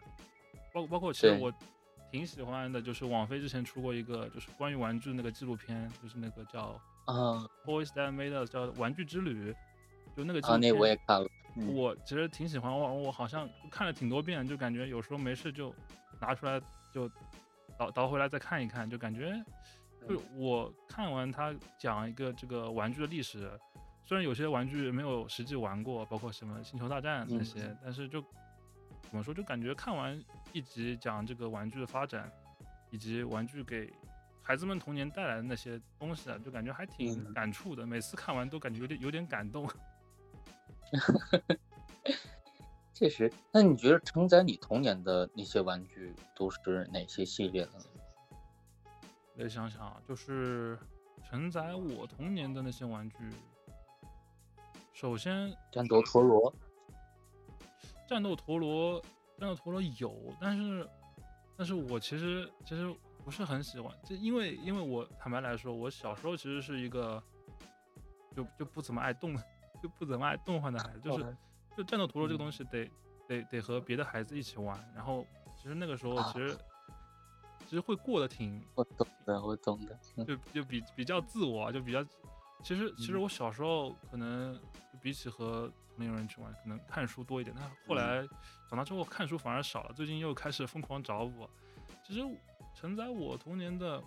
[0.73, 1.51] 包包括其实我
[2.11, 7.13] 挺喜欢的，就是网飞之前出过一个就是关于玩具的那个纪录片，就是那个叫啊
[7.65, 9.51] 《Toys That Made Us》，叫《玩具之旅》，
[10.15, 11.27] 就那个纪啊，那录片我也看了。
[11.59, 15.73] 嗯我其实挺喜欢，我我好像看了挺多遍，就感觉有时候没事就
[16.21, 16.61] 拿出来
[16.93, 17.09] 就
[17.79, 19.43] 倒倒回来再看一看，就感觉
[20.07, 23.49] 就我看完他讲一个这个玩具的历史，
[24.07, 28.21] 虽然有些玩具没有实际玩过，包括什么星球大战那些，但是就
[29.01, 30.17] 怎么说，就感觉看完
[30.53, 32.31] 一集讲这个玩具的发展，
[32.89, 33.91] 以及玩具给
[34.41, 37.85] 孩子们童年带来的那些东西啊，就感觉还挺感触的。
[37.85, 39.69] 每次看完都感觉有点有点感动。
[42.93, 47.83] 确实，那你觉得承载你童年的那些玩具都是哪些系列的呢？
[49.35, 50.79] 得想想啊，就是
[51.29, 53.17] 承载我童年的那些玩具。
[54.97, 56.51] 首先，战斗陀螺，
[58.07, 58.99] 战斗陀螺，
[59.37, 60.89] 战斗陀螺有，但是，
[61.55, 62.91] 但是我其实其实
[63.23, 67.21] 不是很喜欢，就因为因为我坦白来说，我小时候其实是一个
[68.35, 69.35] 就就不怎么爱动，
[69.83, 71.37] 就不怎么爱动换的孩子，就是
[71.77, 72.89] 就战斗陀螺这个东西得
[73.27, 75.23] 得得和别的孩子一起玩，然后
[75.55, 76.57] 其实那个时候其实。
[77.69, 82.01] 其实会过得挺，我懂的，我懂的，就就比比较自我，就比较，
[82.63, 84.59] 其实其实我小时候可能
[85.01, 87.55] 比起和同龄人去玩，可能看书多一点。
[87.57, 88.27] 但后来
[88.69, 91.49] 长大之后看书反而少了，最近又开始疯狂找我。
[92.03, 92.21] 其实
[92.75, 94.03] 承载我童年的，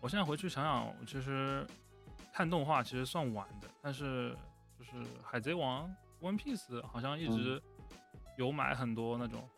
[0.00, 1.66] 我现在回去想想，其实
[2.32, 4.36] 看动画其实算晚的，但是
[4.78, 4.92] 就是
[5.22, 7.60] 海贼王、One Piece 好像一直
[8.36, 9.48] 有买很多那种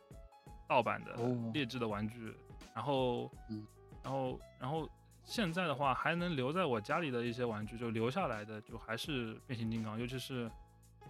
[0.66, 1.14] 盗版的
[1.52, 2.34] 劣质的玩具。
[2.74, 3.66] 然后，嗯，
[4.04, 4.88] 然后，然后
[5.28, 10.50] 现在的话，还能留在我家里的一些玩具，就留下来的，就还是变形金刚，尤其是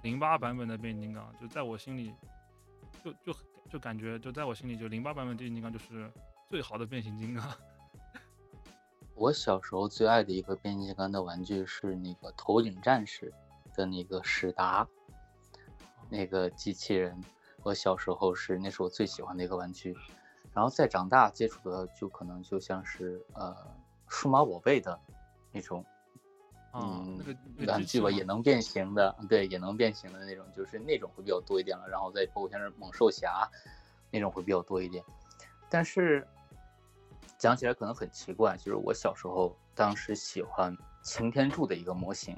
[0.03, 2.12] 零八版本的变形金刚，就在我心里，
[3.05, 3.39] 就就
[3.71, 6.11] 就感觉，就在我心里，就零八版本变形金刚就是
[6.49, 7.49] 最好的变形金刚。
[9.14, 13.33] 我小时候最爱的一个变形金刚的玩具是那个头顶战士
[13.77, 14.85] 的那个史达，
[16.11, 17.23] 那个机器人，
[17.62, 19.97] 我小时候是那是我最喜欢的一个玩具。
[20.53, 23.55] 然后再长大接触的就可能就像是呃
[24.09, 24.98] 数码宝贝的
[25.52, 25.84] 那种，
[26.72, 27.18] 嗯，
[27.66, 31.88] 玩具吧，也能变形的，对，也能变形的那种，就是那种会比较多一点了。
[31.88, 33.48] 然后再包括像是猛兽侠
[34.11, 35.04] 那种会比较多一点。
[35.68, 36.26] 但是
[37.36, 42.36] 讲起来可能很奇怪，就是我小时候当时喜欢擎天柱的一个模型，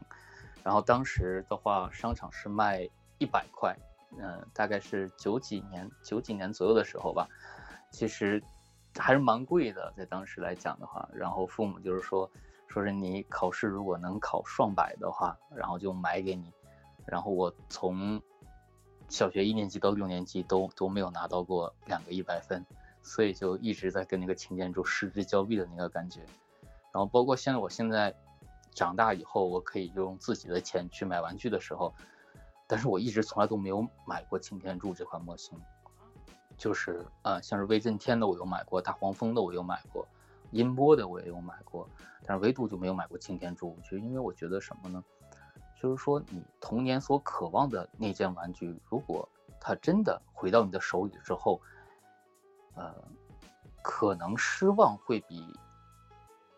[0.63, 3.77] 然后当时的话商场是卖一百块，
[4.19, 7.29] 嗯，大概是九几年九几年左右的时候吧。
[7.91, 8.43] 其实
[8.99, 12.31] 还是蛮贵的，在当时来讲的话，然后父母就是说，
[12.67, 16.53] 说是你考试如果能考双百的话，然后就买给你。
[17.07, 18.21] 然后我从
[19.09, 22.65] 小学一年级到六年级都都没有拿到过两个一百分，
[23.03, 26.21] 所以就一直在跟那个擎天柱失之交臂的那个感觉。
[26.93, 28.15] 然后包括现在，我现在
[28.75, 31.95] 长大以后，我可以用自己的钱去买玩具的时候，
[32.67, 35.61] 但是我一直从来都没有买过擎天柱这款模型。
[36.61, 40.07] 就是呃，像是威震天的我有买过，大黄蜂的我有买过，
[40.51, 41.89] 音波的我也有买过，
[42.23, 43.79] 但是唯独就没有买过擎天柱。
[43.83, 45.03] 就因为我觉得什么呢？
[45.81, 49.27] 就是说你童年所渴望的那件玩具，如果
[49.59, 51.63] 它真的回到你的手里之后，
[52.75, 52.95] 呃，
[53.81, 55.43] 可能失望会比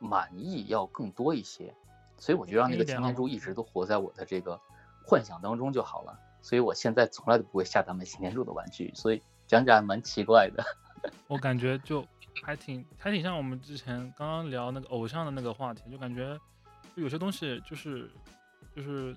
[0.00, 1.72] 满意要更多一些。
[2.18, 4.60] 所以我就让那个擎天柱一直都活在我的这个
[5.06, 6.18] 幻想当中就好了。
[6.40, 8.92] 所以我现在从来都不会下单买擎天柱的玩具。
[8.96, 9.22] 所以。
[9.52, 10.64] 讲讲蛮奇怪的，
[11.28, 12.02] 我感觉就
[12.42, 16.38] 还挺还挺像我们之前刚刚聊那个偶像的那个话题，就感觉
[16.94, 18.10] 有些东西就是
[18.74, 19.14] 就是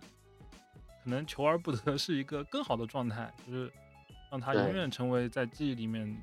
[1.06, 3.72] 可能求而不得是一个更好的状态，就是
[4.30, 6.22] 让他永远成为在记忆里面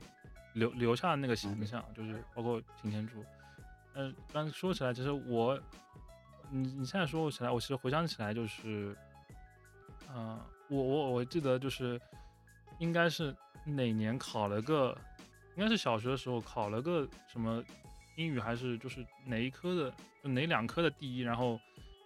[0.52, 3.24] 留留下的那个形象，就是包括擎天柱。
[3.94, 5.58] 嗯，刚说起来，其实我
[6.50, 8.94] 你你现在说起来，我其实回想起来就是，
[10.14, 10.38] 嗯，
[10.68, 11.98] 我我我记得就是
[12.78, 13.34] 应该是。
[13.64, 14.92] 哪年考了个，
[15.54, 17.62] 应该是小学的时候考了个什么
[18.16, 21.60] 英语还是就是哪一科的，就哪两科的第一，然后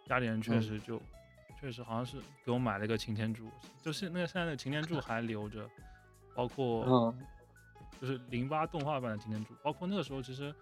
[0.05, 1.01] 家里人确实就
[1.59, 3.49] 确实好像是给我买了一个擎天柱，
[3.83, 5.67] 就是那个现在的擎天柱还留着，
[6.35, 7.15] 包括
[7.99, 10.55] 就是零八动画版的擎天柱，包括那个时候其实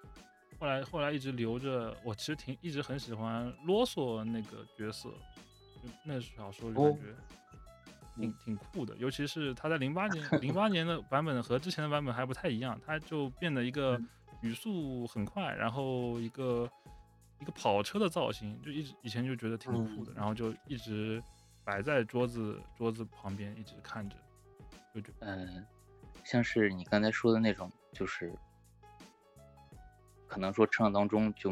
[0.60, 7.16] 后来后来一直留着，我其实挺一直很喜欢啰嗦那个角色，就那小时候就感觉。
[8.14, 14.00] 挺挺酷的，尤其是它在零八年零八年的版本和之前的版本还不太一样，它就变得一个
[14.40, 16.70] 语速很快，然后一个
[17.40, 21.22] 一个跑车的造型，就一直以前就觉得挺酷的，然后就一直
[21.64, 24.16] 摆在桌子桌子旁边一直看着，
[24.94, 25.66] 就觉嗯，
[26.24, 28.32] 像是你刚才说的那种，就是
[30.26, 31.50] 可能说成长当中就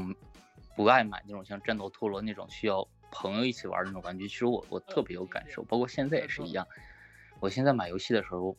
[0.76, 2.86] 不爱买那种像战斗陀螺那种需要。
[3.12, 6.66] 朋友一起玩那种玩具，其实我我特别有感受，包括现在也是一样。
[7.38, 8.56] 我现在买游戏的时候，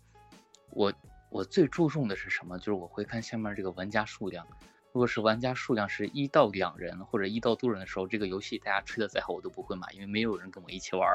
[0.69, 0.93] 我
[1.29, 2.57] 我最注重的是什么？
[2.59, 4.47] 就是我会看下面这个玩家数量。
[4.93, 11.09] 如果是玩家数量是一到两人或者一到多人的时候，这个游戏大家吹的再好，我都不会买，因为没有人跟我一起玩。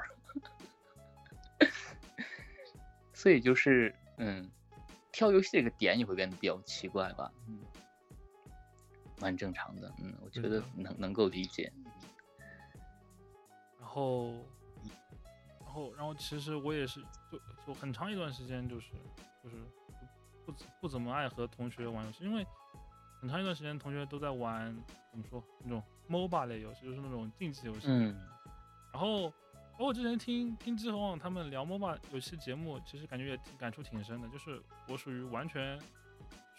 [3.15, 4.51] 所以就是，嗯，
[5.13, 7.61] 挑游戏这个点也会变得比较奇怪吧，嗯，
[9.21, 11.73] 蛮正常的，嗯，我觉得能能够理解。
[13.89, 14.35] 然后，
[15.65, 17.01] 然后，然后，其实我也是，
[17.33, 18.89] 就就很长一段时间，就是
[19.43, 19.57] 就是
[20.45, 22.47] 不不不怎么爱和同学玩游戏，因为
[23.19, 24.67] 很长一段时间同学都在玩
[25.11, 27.87] 怎么说那种 MOBA 类游戏，就是那种竞技游戏。
[27.89, 28.15] 嗯
[28.93, 29.31] 然后，
[29.79, 34.29] 包括之前听听之后他们聊 MOBA 游戏节目，其实感觉也挺感触挺深的。
[34.29, 35.81] 就是我属于完全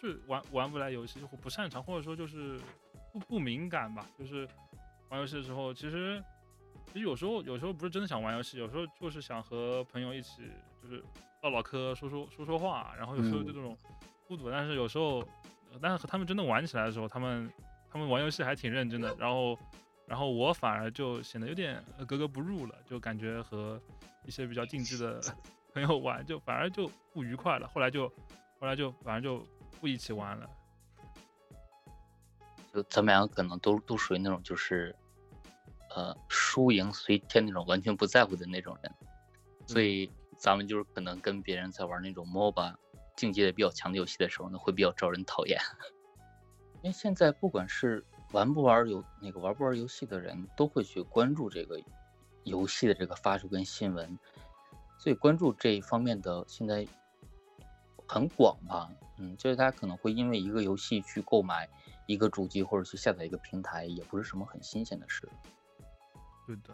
[0.02, 2.60] 是玩玩不来游戏，或不擅长，或者说就是
[3.14, 4.04] 不不敏感吧。
[4.18, 4.50] 就是
[5.10, 6.24] 玩游戏的时候，其实
[6.92, 11.04] 其实有时候有时候不是真的想玩游戏，有时候就是想和朋友一起就是
[11.44, 12.94] 唠唠嗑，说说说说话。
[12.98, 13.78] 然后有时候就这种
[14.28, 15.24] 孤独，但是有时候，
[15.82, 17.52] 但是和他们真的玩起来的时候，他们
[17.90, 19.16] 他们玩游戏还挺认真的。
[19.18, 19.58] 然后。
[20.10, 23.80] 然后我反而就显得有点呃格格不入了，就感觉和
[24.26, 25.22] 一些比较竞技的
[25.72, 27.68] 朋友玩，就反而就不愉快了。
[27.68, 28.10] 后来就
[28.60, 29.46] 后来就反正就
[29.80, 30.50] 不一起玩了。
[32.74, 34.96] 就咱们两个可能都都属于那种就是，
[35.96, 38.94] 呃，输赢随天那种完全不在乎的那种人，
[39.66, 42.76] 所以咱们就是可能跟别人在玩那种 MOBA
[43.16, 45.60] 竞技的比较强的游戏的时候呢，会比较招人讨厌。
[46.82, 51.78] 因为现在不管是玩不玩游那个玩不玩游戏的人，都会去关注这个
[52.44, 54.18] 游戏的这个发出跟新闻，
[54.98, 56.88] 所以关注这一方面的现在
[58.08, 58.90] 很广吧。
[59.18, 61.68] 嗯，就是大家可能会因为一个游戏去购买
[62.06, 65.28] 一个主机或者去下载一个平台，也不是什么很新鲜的事。
[66.50, 66.74] 对的，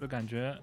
[0.00, 0.58] 就感觉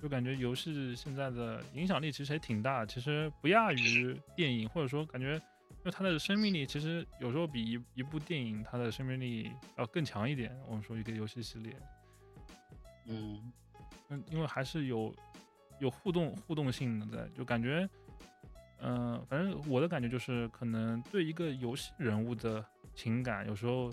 [0.00, 5.36] 就感觉游戏现在的影响力其实也挺大，其实不亚于电影，或者说感觉
[5.84, 10.56] 就它的生命力其实有时候比一一部电影它的生命力要更强一点。
[10.68, 11.76] 我们说一个游戏系列，
[13.06, 13.52] 嗯
[14.10, 15.12] 嗯，因为还是有
[15.80, 17.88] 有互动互动性的在，就感觉，
[18.80, 22.64] 嗯、反正我的感觉就是，可能对一个游戏人物的
[22.94, 23.92] 情感，有时候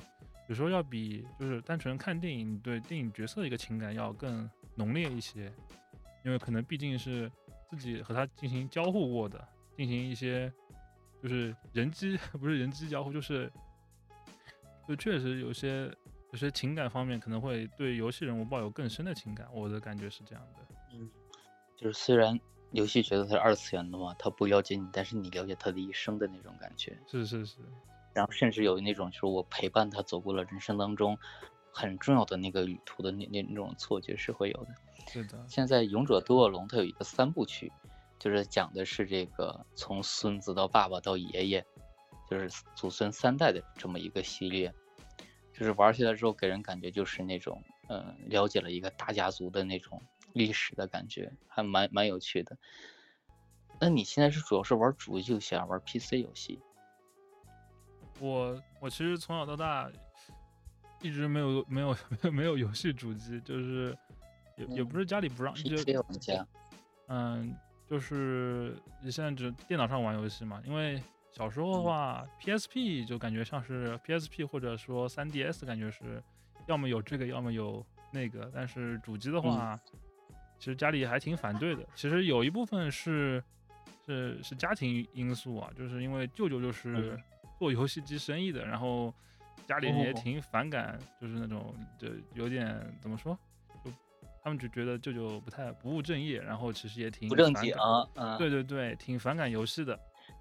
[0.49, 5.53] 有时候要比就是单纯看电影对电影角色的一个情感要更浓烈一些，
[6.25, 7.31] 因为可能毕竟是
[7.69, 9.47] 自己和他进行交互过的，
[9.77, 10.51] 进行一些
[11.21, 13.51] 就是人机 不是人机交互，就是
[14.87, 15.95] 就确实有些
[16.31, 20.75] 有些情感方面可能会对游戏人物抱有更深的情感，我的感觉是这样的。
[20.93, 21.07] 嗯，
[21.77, 22.39] 就是虽然
[22.71, 26.97] 游戏角色它是二次元的嘛，它不了解你，但是你了解他的一生的那种感觉。
[27.05, 27.57] 是是是，
[28.19, 31.17] 然后甚至有那种就是我陪伴他走过了人生当中
[31.71, 34.75] 很重要的那个旅途的那那那种错觉是会有的。
[35.07, 37.71] 是的，现在《勇者斗恶龙》它有一个三部曲，
[38.19, 41.65] 就是讲的是这个从孙子到爸爸到爷爷，
[42.29, 44.73] 就是祖孙三代的这么一个系列。
[45.53, 50.01] 就是玩起来之后给人感觉就是那种，嗯、了解了一个大家族的那种
[50.33, 52.57] 历史的感觉，还蛮蛮有趣的。
[53.79, 56.59] 那你现在是主要是玩主机游戏还是玩 PC 游戏？
[58.19, 59.89] 我我其实从小到大
[61.01, 63.95] 一直没有没有没有 没有游戏主机，就是
[64.57, 66.47] 也也不是家里不让，就 PC 玩家，
[67.07, 67.55] 嗯，
[67.87, 71.01] 就是你现在只电脑上玩游戏嘛，因为
[71.31, 76.21] 小时候的话、PSP 就感觉像是 PSP 或者说 3DS，感觉是
[76.67, 78.51] 要么有这个，要么有那个。
[78.53, 79.79] 但是主机的话，
[80.57, 81.85] 其实家里还挺反对的。
[81.95, 83.41] 其实有一部分是
[84.05, 87.23] 是是家庭因素啊，就是因为舅舅就是嗯
[87.59, 89.13] 做游戏机生意的，然后
[89.67, 93.37] 家里人也哦挺反感，就是那种就有点怎么说，
[93.83, 93.91] 就
[94.41, 99.99] 他们就觉得舅舅不太不务正业，然后其实也挺不正经啊，嗯，对对对，挺反感游戏的。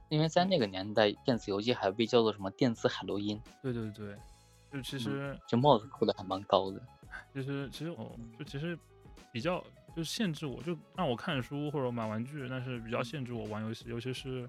[0.09, 4.17] 因为在那个年代，电子游戏还被叫做什么电子海洛因，对对对，
[4.73, 6.81] 就其实、这帽子扣的还蛮高的。
[7.35, 8.79] 其实其实哦，就其实
[9.31, 9.63] 比较
[9.95, 14.49] 就限制我，就让我看书或者买玩具，但是比较限制我玩游戏，尤其是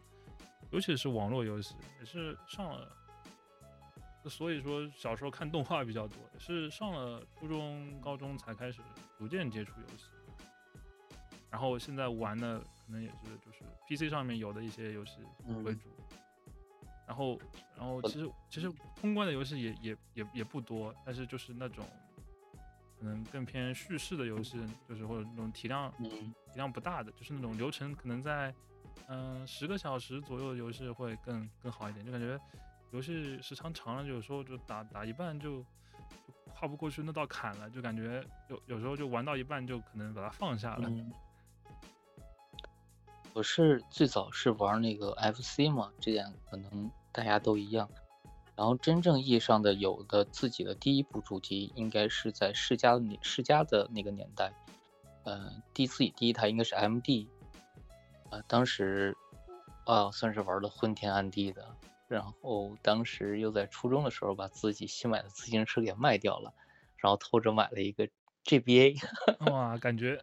[0.72, 2.92] 尤其是网络游戏，也是上了。
[4.26, 8.82] 所以说小时候看动画比较多，也是上了初中、高中才开始
[9.18, 10.06] 逐渐接触游戏。
[11.50, 15.20] 然后现在玩的可能也是就是 PC 上面有的一些游戏
[15.64, 15.90] 为嗯主。
[17.08, 17.40] 然后，
[17.76, 21.84] 然后其实其实通关的游戏也也也也不多，但是就是那种
[23.00, 28.54] 可能更偏叙事的游戏，就是或者那种体量嗯，体量不大的，就是那种流程可能在
[29.08, 32.40] 嗯十个小时左右的游戏会更更好一点，就感觉
[32.92, 35.66] 游戏时长长了，有时候就打打一半就就
[36.54, 40.90] 跨不过去那道坎了，就感觉有有时候就玩到一半就可能把它放下了。
[40.90, 41.12] 嗯，
[43.34, 47.90] 我是最早是玩那个 FC 嘛，这点可能大家都一样。
[48.56, 54.52] 然后真正意义上的有的自己的第一部主机，应该是在世嘉的世嘉的那个年代，
[55.24, 57.26] 呃，第自己第一台应该是 MD，
[58.32, 59.16] 呃，当时
[59.86, 61.68] 啊算是玩的昏天暗地的。
[62.08, 66.52] 然后当时又在初中的时候把自己新买的自行车给卖掉了，
[66.98, 68.10] 然后偷着买了一个
[68.46, 69.00] GBA。
[69.52, 70.20] 哇， 感觉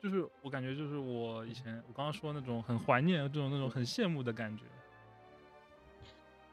[0.00, 4.62] 就是我感觉就是我以前我刚刚说那种很怀念这种那种很羡慕的感觉。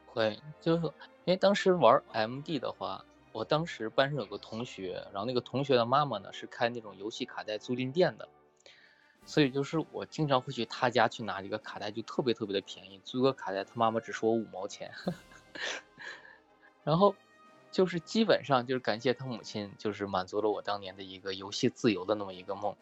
[0.06, 0.92] 会，就是因
[1.26, 8.28] 为当时玩 MD 的话，我当时班上有个同学，然后那个同学的妈妈呢是开那种游戏卡带租赁店的，
[9.24, 14.92] 所以就是我经常会去他家去拿这个卡带，就特别特别的便宜，租个卡带他妈妈只收我五毛钱，
[16.84, 17.14] 然后
[17.70, 22.76] 就是基本上就是感谢他母亲，就是满足了我当年的一个游戏自由的那么一个梦，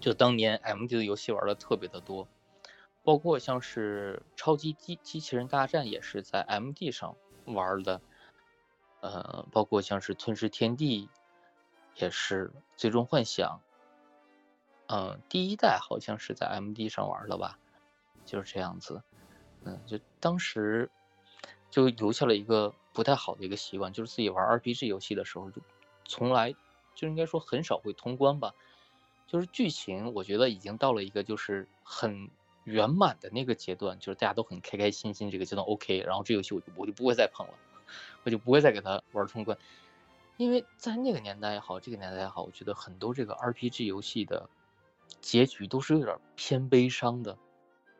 [0.00, 2.28] 就当年 MD 的游戏玩的特别的多。
[3.04, 7.16] 包括像是超级机机器人大战也是在 MD 上
[7.46, 8.02] 玩的，
[9.00, 11.08] 呃，包括像是吞噬天地，
[11.94, 13.62] 也是最终幻想，
[14.88, 17.58] 嗯，第一代好像是在 MD 上玩的吧，
[18.24, 19.02] 就是这样子，
[19.64, 20.90] 嗯，就当时
[21.70, 25.62] 就留下了一个不太好的一个习惯，就是自己玩 RPG 游戏的时候就
[26.04, 26.54] 从来
[26.94, 28.54] 就应该说很少会通关吧，
[29.26, 32.30] 就是剧情我觉得已经到了一个就是很。
[32.64, 37.54] 圆满的那个阶段，就是大家都很开开心心，这个阶段 OK，然后这游戏我就我就不会再碰了，
[38.24, 39.56] 我就不会再给他玩通关，
[40.36, 44.50] 因为在那个年代也好，这个年代也好，我觉得很多这个 RPG 游戏的
[45.20, 47.38] 结局都是有点偏悲伤的，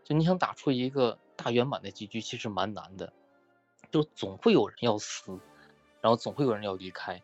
[0.05, 3.13] 就你想打出一个大圆满的结局，其实蛮难的，
[3.91, 5.39] 就总会有人要死，
[6.01, 7.23] 然后总会有人要离开，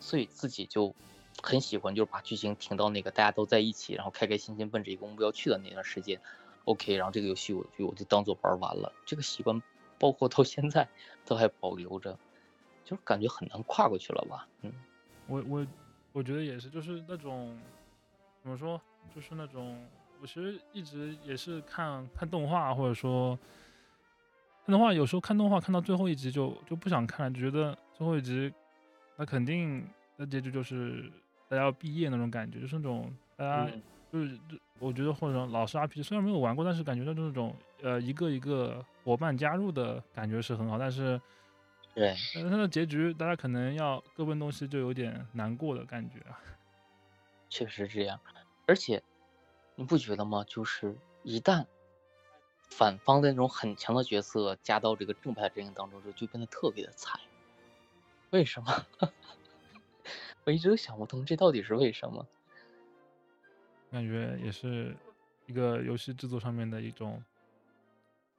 [0.00, 0.94] 所以自己就
[1.42, 6.20] 很喜欢，就是把剧情停到那个大家都在一起，然后开开心心奔着一个目标去的那段时间。
[6.64, 9.62] OK，然后这个游戏我就我就当做玩完了，这个习惯
[9.98, 10.88] 包括到现在
[11.24, 12.18] 都还保留着，
[12.84, 14.48] 就是感觉很难跨过去了吧？
[14.62, 14.72] 嗯，
[15.28, 15.66] 我我
[16.12, 17.56] 我觉得也是，就是那种
[18.46, 18.80] 怎么说，
[19.12, 19.84] 就是那种
[20.20, 23.36] 我其实一直也是看看动画，或者说
[24.64, 28.52] 看动画，有时候看动画看到最后一集就就不想看了，就觉得最后一集
[29.16, 29.84] 那肯定
[30.14, 31.10] 那结局就是
[31.48, 33.72] 大家要毕业那种感觉，就是那种大家。
[34.12, 34.38] 就是
[34.78, 41.20] 我觉得或者老式 RPG 虽然没有玩过，但是感觉到那种呃一个一个伙伴加入的感觉是很好，但是
[41.92, 46.38] 对，但是它的结局大家可能要各奔东西，就有点难过的感觉啊。
[47.50, 48.18] 确实这样，
[48.66, 49.02] 而且
[49.74, 50.44] 你不觉得吗？
[50.46, 51.66] 就是一旦
[52.68, 57.18] 反方的那种很强的角色加到这个正派阵营当中之后，就变得特别的菜。
[58.30, 58.86] 为什么？
[60.44, 62.26] 我一直都想不通，这到底是为什么？
[63.90, 64.96] 感觉也是
[65.46, 67.22] 一个游戏制作上面的一种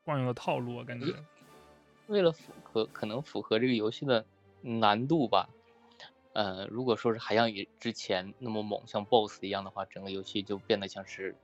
[0.03, 1.15] 惯用的套路啊，感觉
[2.07, 4.25] 为了符合可能符合这个游戏的
[4.61, 5.49] 难度吧，
[6.38, 11.35] 呃，如果说是还像以之前那么猛，像 BOSS 一样的话，整个游戏就变得像是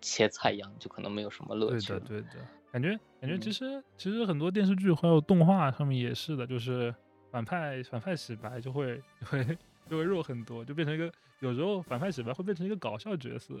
[0.00, 1.92] 切菜一样，就可能没有什么乐趣。
[1.92, 2.28] 对的，对的，
[2.72, 6.92] 感觉感觉其实其实很多电视剧还有动画上面也是的，就是
[7.30, 9.00] 反派反派洗白就会
[9.30, 9.44] 会
[9.88, 11.12] 就会弱很多，就变成一个。
[11.38, 13.54] 有时候反派洗白会变成一个搞笑角色，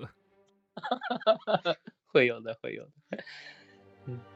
[2.10, 2.90] 会有的，会有的，
[4.06, 4.35] 嗯。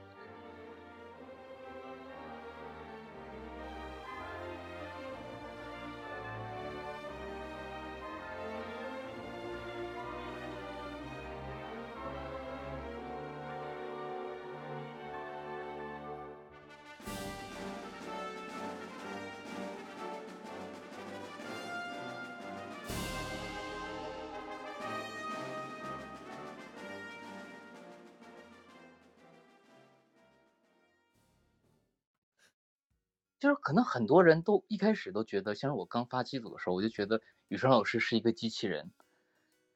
[33.71, 38.91] 可能很多人都一开始都觉得，像是我刚发机组的时候，我就觉得雨生老师是一个机器人，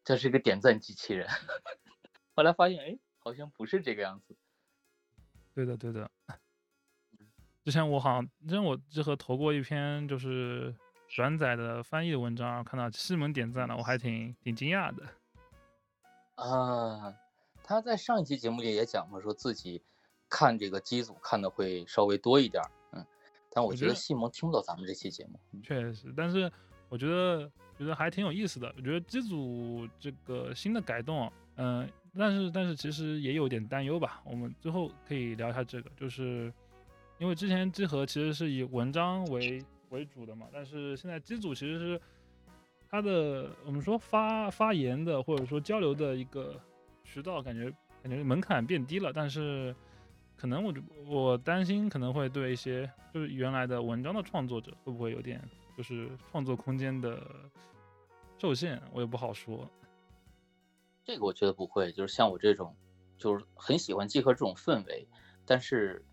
[0.03, 1.29] 这是一个点赞机器人。
[2.35, 4.37] 后来发现，哎，好像不是这个样子。
[5.55, 6.11] 对的，对的。
[7.65, 10.75] 之前我好像，之前我之和投过一篇就是
[11.07, 15.07] 转载的翻译的文章，看到西门点赞了，我还挺挺惊讶的。
[16.35, 17.15] 啊，
[17.63, 19.85] 他在上一期节目里也讲过，说自己
[20.29, 22.61] 看这个机组看的会稍微多一点。
[23.55, 26.13] 但我觉得西蒙听不到咱们这期节目，确实。
[26.17, 26.51] 但是
[26.89, 28.75] 我觉得觉得还挺有意思的。
[28.77, 31.89] 我觉得机组这个新的改动，嗯，
[32.19, 34.21] 但是但是其实也有点担忧吧。
[34.25, 36.53] 我们最后可以聊一下这个，就是
[37.19, 42.01] 因为之前机核其实是以文章为为主的嘛，但是现在机组其实是
[42.91, 46.61] 它的我们说发发言的或者说交流的一个
[47.05, 49.75] 渠道，感觉感觉门槛变低了，但是
[50.37, 55.43] 可能我就我担心可能会对一些就是原来的文章的创作者会不会有点
[55.77, 57.25] 就是创作空间的
[58.39, 59.69] 受限，我也不好说。
[61.05, 62.75] 这个我觉得不会，就是像我这种，
[63.17, 65.07] 就是很喜欢集合这种氛围，
[65.47, 66.05] 但是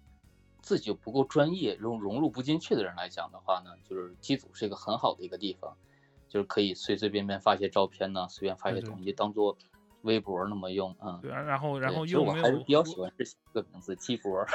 [0.62, 5.76] 自己又不够专业，融融入不进去的人来讲的话呢，就是机组是一个很好的一个地方，
[6.30, 9.58] 就是可以随随便便发些照片呢，随便发些东西当做。
[10.04, 13.24] 微博那么用，嗯，对啊，然后然后又没有，还是比较喜欢这
[13.54, 14.46] 个名字，鸡博，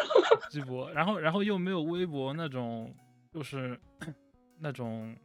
[0.51, 2.93] 鸡博，然后然后又没有微博那种，
[3.33, 3.79] 就是
[4.59, 5.17] 那种，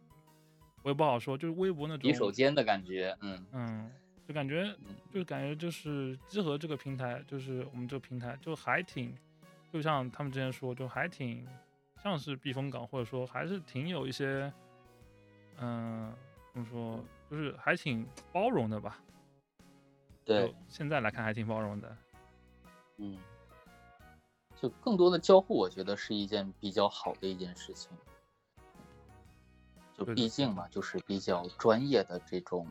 [0.83, 3.91] 我也不好说，就是微博那种洗手间的感觉，嗯嗯，
[4.27, 4.73] 就感觉，
[5.13, 9.15] 就感觉就是集合这个平台，就是我们这个平台，就还挺，
[9.71, 11.47] 就像他们之前说，就还挺
[12.03, 14.51] 像是避风港，或者说还是挺有一些，
[15.59, 16.13] 嗯，
[16.53, 18.99] 怎么说，就是还挺包容的吧。
[20.39, 21.97] 对，现在来看还挺包容的，
[22.97, 23.17] 嗯，
[24.59, 27.91] 就更多的交互，我觉得是一件比较好的一件事情。
[29.93, 32.67] 就毕竟嘛，就是比较专业的这种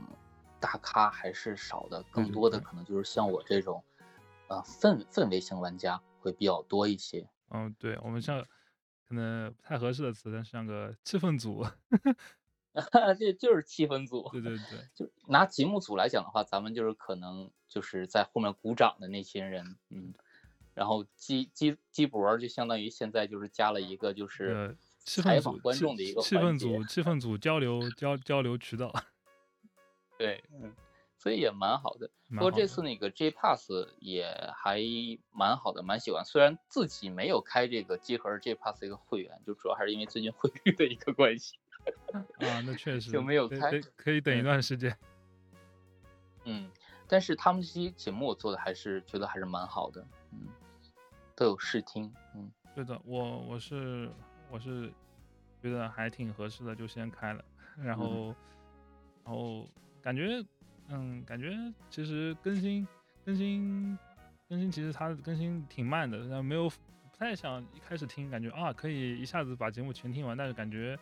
[0.58, 3.82] 大咖还是少的，更多的可能就是像我这种，
[4.48, 7.28] 呃，氛氛围型玩家会比较多一些。
[7.50, 8.42] 嗯，对，我们像
[9.08, 11.64] 可能不太合适的词，但是像个气氛组。
[13.18, 20.14] 这就是气氛组，对对对，就拿节目组来讲的话，咱们就是可能就是在后面鼓掌的那些人，嗯，
[20.74, 28.92] 然后基基基博就相当于现在就是加了一个就是采访观众的一个气氛组，气氛组交流交交流渠道，
[30.16, 30.72] 对，嗯，
[31.18, 32.08] 所以也蛮好的。
[32.28, 33.68] 不过这次那个 J Pass
[33.98, 34.80] 也还
[35.32, 36.24] 蛮好的，蛮喜欢。
[36.24, 41.58] 虽然自己没有开这个集合 J Pass 一个会员，就主要还是因为最近汇率的一个关系。
[42.12, 44.96] 啊，那确实就没有开，可以等一段时间。
[46.44, 46.70] 嗯，
[47.06, 50.48] 但是他们这些节目我做的还是觉得还是蛮好的，嗯，
[51.36, 54.10] 都有试听，嗯，对的，我我是
[54.50, 54.90] 我是
[55.62, 57.44] 觉得还挺合适的，就先开了，
[57.82, 58.34] 然后
[59.24, 59.68] 然后
[60.02, 60.42] 感觉
[60.88, 61.54] 嗯，感觉
[61.90, 62.86] 其实更新
[63.24, 63.96] 更新
[64.48, 66.76] 更新，其实它更新挺慢的，然后没有不
[67.16, 70.98] 太想一开始听，感觉啊可以一下子把节目全听完，但是感觉。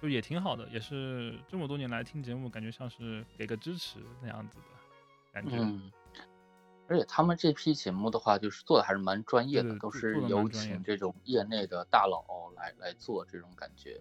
[0.00, 4.64] 就也挺好的，也是这么多年来听节目，感觉像是给个支持那样子的
[5.30, 5.56] 感觉。
[5.58, 5.92] 嗯，
[6.88, 12.24] 而且他们这批节目的话，就是做的还是蛮专业的，都是有请这种业内的大佬
[12.56, 14.00] 来来做这种感觉。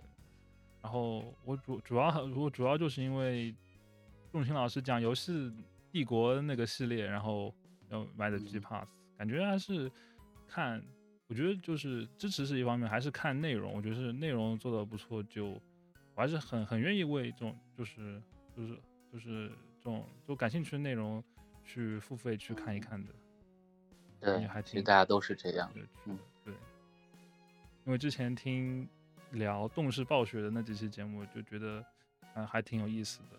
[0.82, 3.54] 然后我主主要我主要就是因为
[4.32, 5.52] 仲卿老师讲游戏
[5.91, 7.54] 帝国那个系列，然后
[7.89, 8.88] 要买的 G Pass，
[9.18, 9.91] 感觉还是
[10.47, 10.82] 看，
[11.28, 15.62] 我觉得就是支持是一方面，还是看内容，我觉得是内容做的不错就。
[16.20, 18.22] 我还是很很愿意为这种就是
[18.54, 18.78] 就是
[19.10, 19.48] 就是
[19.78, 21.24] 这种就感兴趣的内容
[21.64, 23.14] 去付费去看一看的。
[24.20, 25.72] 对，还其实大家都是这样。
[26.04, 26.54] 嗯，对。
[27.86, 28.86] 因为之前听
[29.32, 31.82] 聊动视暴雪的那几期节目，就觉得
[32.34, 33.38] 嗯还挺有意思的。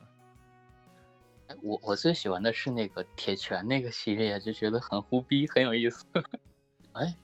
[1.48, 6.06] 哎，我我最喜欢的是那个铁拳那个系列，就觉得很胡逼，很有意思。
[6.94, 7.14] 哎。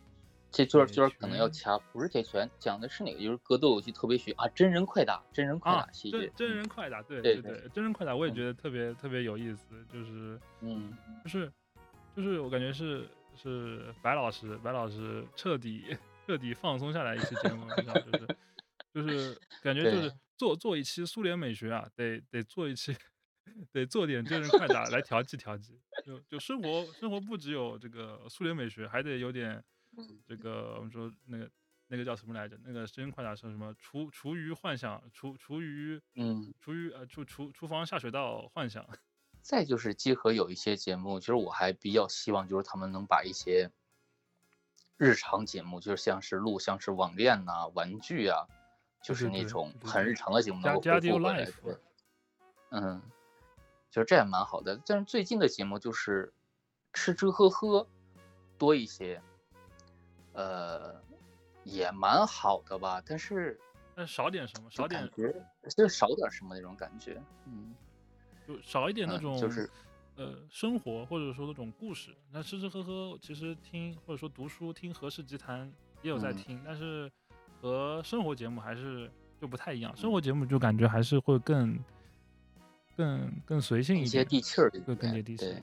[0.56, 3.20] 这就是就是可能要掐，不是铁拳，讲的是哪个？
[3.22, 11.52] 就是格斗游戏特别学啊，真人快打，真人快打系列，真人快打，对对对，真人快打我也觉得特别特别有意思，就是嗯，就是
[12.16, 15.94] 就是我感觉是是白老师，白老师彻底
[16.26, 18.26] 彻底放松下来一期节目，就是
[18.94, 22.96] 就是感觉就是做做一期苏联美学啊，得得做一期，
[23.72, 29.62] 得做点真人快打来调剂调剂，就就生活生活不只有这个苏联美学，还得有点。
[30.26, 31.50] 这个我们说那个
[31.88, 32.58] 那个叫什么来着？
[32.64, 33.74] 那个声音快打是什么？
[33.78, 38.84] 厨厨余幻想，厨厨余，嗯，厨余呃厨厨厨房下水道幻想。
[39.40, 43.70] 再就是集合有一些节目，其实我还比较希望，就是他们能把一些
[44.96, 48.48] 日常节目，就是像是录像是网恋呐、玩具啊，
[49.04, 51.48] 就是那种很日常的节目能够恢复回来。
[52.70, 53.00] 嗯，
[53.88, 54.80] 其实这也蛮好的。
[54.84, 56.32] 但是最近的节目就是
[56.92, 57.86] 吃吃喝喝
[58.58, 59.22] 多一些。
[60.36, 60.94] 呃，
[61.64, 63.58] 也蛮好的吧，但是，
[63.94, 65.10] 但少点什么，少点，
[65.74, 67.74] 就少点什么那种感觉，嗯，
[68.46, 69.68] 就少一点那种，就是，
[70.16, 72.14] 呃，生活或者说那种故事。
[72.30, 75.72] 那吃吃喝喝，其实听或者说读书听何氏集团
[76.02, 77.10] 也有在听，但是
[77.62, 79.10] 和生活节目还是
[79.40, 79.96] 就不太一样。
[79.96, 81.82] 生活节目就感觉还是会更
[82.94, 85.62] 更更随性一些，地气儿，会更接地气。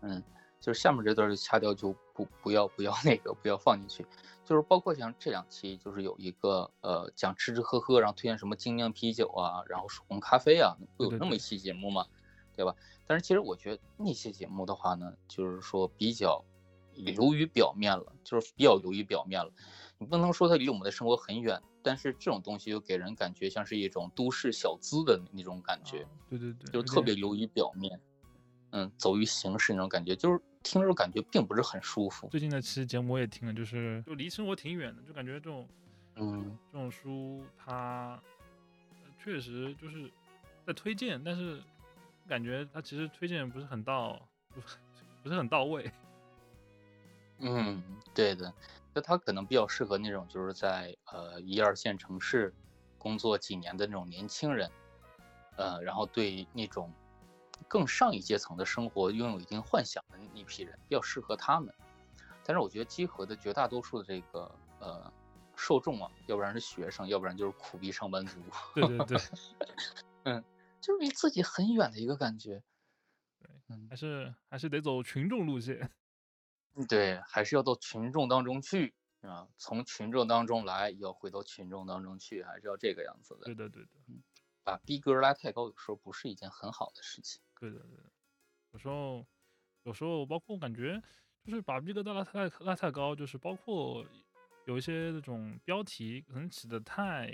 [0.00, 0.22] 嗯。
[0.60, 4.06] 就是下面这段就掐掉，就不不要不要那个不要放进去。
[4.44, 12.04] 就是包括像这两期，就是有一个呃讲吃吃喝喝，然后推荐什么精酿啤酒啊，然后手工咖啡啊，会有那么一期节目嘛，
[12.54, 12.74] 对吧？
[13.06, 16.44] 但是其实我觉得那些节目的话呢，就是说比较
[16.94, 19.52] 流于表面了，就是比较流于表面了。
[19.98, 28.00] 你不能说它离我们的生活很远，但是这种东西又给人感觉像是一种都市小资的那种感觉，对对对，就特别流于表面，
[28.72, 32.28] 嗯，走于形式那种感觉，就是听着感觉并不是很舒服。
[32.28, 35.68] 最近的期节目我也听了，就是就离生活挺远的，就感觉这种，
[36.16, 38.20] 嗯，这种书它
[39.22, 40.10] 确实就是
[40.66, 41.60] 在推荐，但是
[42.28, 44.20] 感觉它其实推荐不是很到，
[45.22, 45.90] 不是很到位。
[47.38, 47.82] 嗯，
[48.14, 48.52] 对的。
[48.92, 52.52] 就它可能比较适合那种就是在呃一二线城市
[52.98, 54.68] 工作几年的那种年轻人，
[55.56, 56.92] 呃，然后对那种
[57.68, 61.74] 更上一阶层的生活拥有一定幻想的那批人，比较适合他们。
[62.44, 64.50] 但是我觉得集合的绝大多数的这个
[64.80, 65.12] 呃
[65.54, 68.40] 受众啊，要不然是学生，要不然就是苦逼上班族。
[68.74, 69.18] 对对对，
[70.24, 70.44] 嗯，
[70.80, 72.62] 就是离自己很远的一个感觉。
[73.38, 75.90] 对，嗯，还是还是得走群众路线。
[76.88, 83.44] 对，还是要到群众当中去啊，从群众当中来，要回到群众当中去，还是要这个样子的。
[83.44, 84.22] 对的，对的，嗯，
[84.70, 87.42] 把逼格拉太高，有时候不是一件很好的事情。
[87.58, 88.04] 对的，对的，
[88.70, 89.26] 有时候，
[89.82, 91.02] 有时候包括感觉，
[91.44, 94.06] 就是把逼格拉太拉太高，就是包括
[94.66, 97.28] 有一些那种标题可能起的太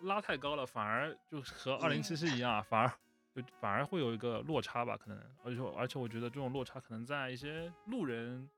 [0.00, 2.88] 拉太高了，反而就和二零七七一样，反而
[3.34, 3.42] 就。
[3.60, 8.48] 反而会有一个落差吧，可能，而且而且我觉得这种落差可能在一些路人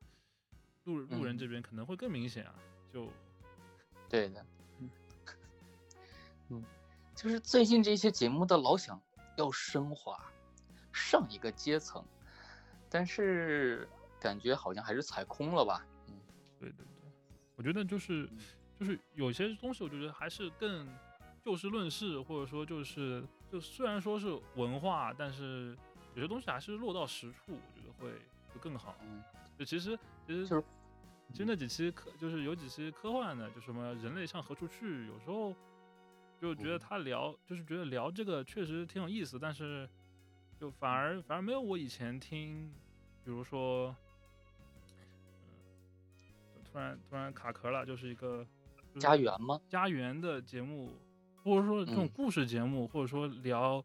[0.85, 2.55] 路路人这边可能会更明显啊，
[2.91, 3.11] 就
[4.09, 4.47] 对的，
[4.79, 4.91] 嗯，
[6.49, 6.65] 嗯，
[7.21, 8.99] 就是最近这些节目的老想
[9.37, 10.19] 要升华
[10.91, 12.03] 上一个阶层，
[12.89, 13.87] 但是
[14.19, 16.15] 感觉好像还是踩空了吧，嗯，
[16.59, 17.13] 对对对，
[17.57, 18.27] 我觉得就是
[18.79, 20.89] 就是有些东西，我觉得还是更
[21.45, 23.23] 就事论事，或者说就是。
[23.51, 25.77] 就虽然说是文化，但是
[26.15, 28.95] 有些东西还是落到实处，我觉得会会更好。
[29.03, 29.21] 嗯，
[29.59, 30.65] 就其实其实就是
[31.33, 35.53] 其实那几期科就是有几期科幻的，就什么人类向何处去，有时候
[36.41, 39.89] 就觉得他聊就是觉得聊这个确实挺有意思，但是
[40.59, 42.73] 就反而反而没有我以前听，
[43.25, 43.95] 比如说，
[46.57, 48.47] 嗯，突然突然卡壳了，就是一个
[48.99, 49.61] 家园吗？
[49.69, 50.93] 家园的节目。
[51.43, 53.83] 或者说这种故事节目，或者说聊，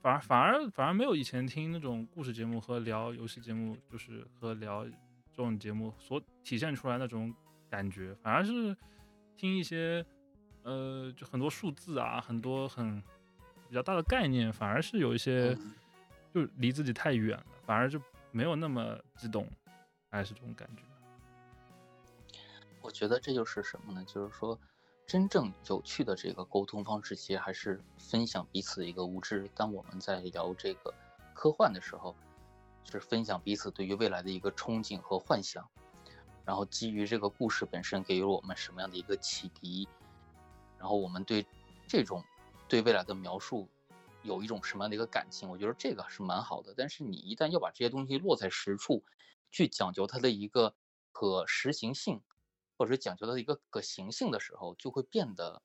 [0.00, 4.94] 反而反而反而没有以前听那种故事节目和聊游戏节目，就是和聊这
[5.34, 7.34] 种节目所体现出来那种
[7.68, 8.76] 感觉，反而是
[9.36, 10.06] 听一些
[10.62, 13.02] 呃，就很多数字啊，很多很
[13.68, 15.56] 比较大的概念，反而是有一些
[16.34, 18.00] 就离自己太远了，反而就
[18.30, 19.48] 没有那么激动，
[20.10, 20.82] 还是这种感觉。
[22.80, 24.04] 我觉得这就是什么呢？
[24.06, 24.58] 就是说。
[25.06, 29.50] 真正有趣的这个沟通方式，其实还是分享彼此的一个无知。
[29.56, 30.94] 当我们在聊这个
[31.34, 32.14] 科幻的时候，
[32.88, 35.68] 是分享彼此对于未来的一个憧憬和幻想，
[36.44, 39.88] 然后基于这个故事本身给予了我们什么样的一个启迪，
[40.80, 41.46] 然后我们对
[41.86, 42.24] 这种
[42.66, 43.68] 对未来的描述
[44.24, 45.48] 有一种什么样的一个感情？
[45.48, 46.74] 我觉得这个是蛮好的。
[46.76, 49.04] 但是你一旦要把这些东西落在实处，
[49.52, 50.74] 去讲究它的一个
[51.12, 52.20] 可实行性。
[52.78, 55.60] 或者讲究它的一个可行性的时候，就会变得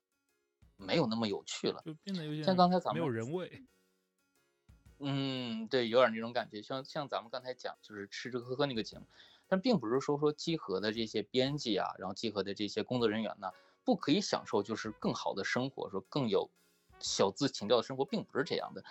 [0.75, 3.63] 没有那么有趣了，就变得有点像刚才咱们没有人味。
[4.99, 6.61] 嗯，对，有点那种感觉。
[6.61, 9.07] 像像咱们刚才讲，就是吃吃喝喝那个节目，
[9.47, 13.49] 但并不是说说集合的这些编辑啊，然后集合的这些工作人员呢，
[13.85, 16.49] 不可以享受就是更好的生活，说更有
[16.99, 18.83] 小资情调的生活，并不是这样的。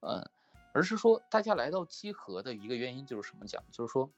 [0.00, 0.30] 嗯，
[0.72, 3.64] 而是说大家来到集合的一个原因就是什么讲？
[3.72, 4.08] 就是说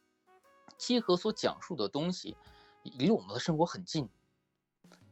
[0.76, 2.36] 集合所讲述的东西。
[2.82, 4.08] 离我们的生活很近，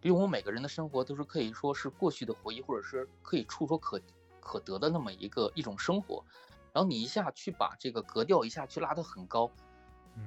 [0.01, 4.01] 离我们每个人的生活都是可以说是过去的回忆，或者是可以触手可
[4.41, 6.25] 可得的那么一个一种生活。
[6.73, 9.51] 然后你一下去把这个格调一下去拉得很高，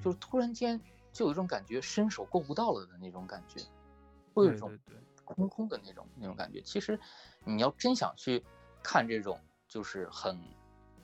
[0.03, 0.79] 就是突然间
[1.11, 3.59] 就有一种感觉伸手够不到了的那种感觉，
[4.33, 4.77] 会有一种
[5.23, 6.61] 空空的那种那种感觉。
[6.61, 6.99] 其实
[7.43, 8.43] 你要真想去
[8.83, 10.39] 看这种就是很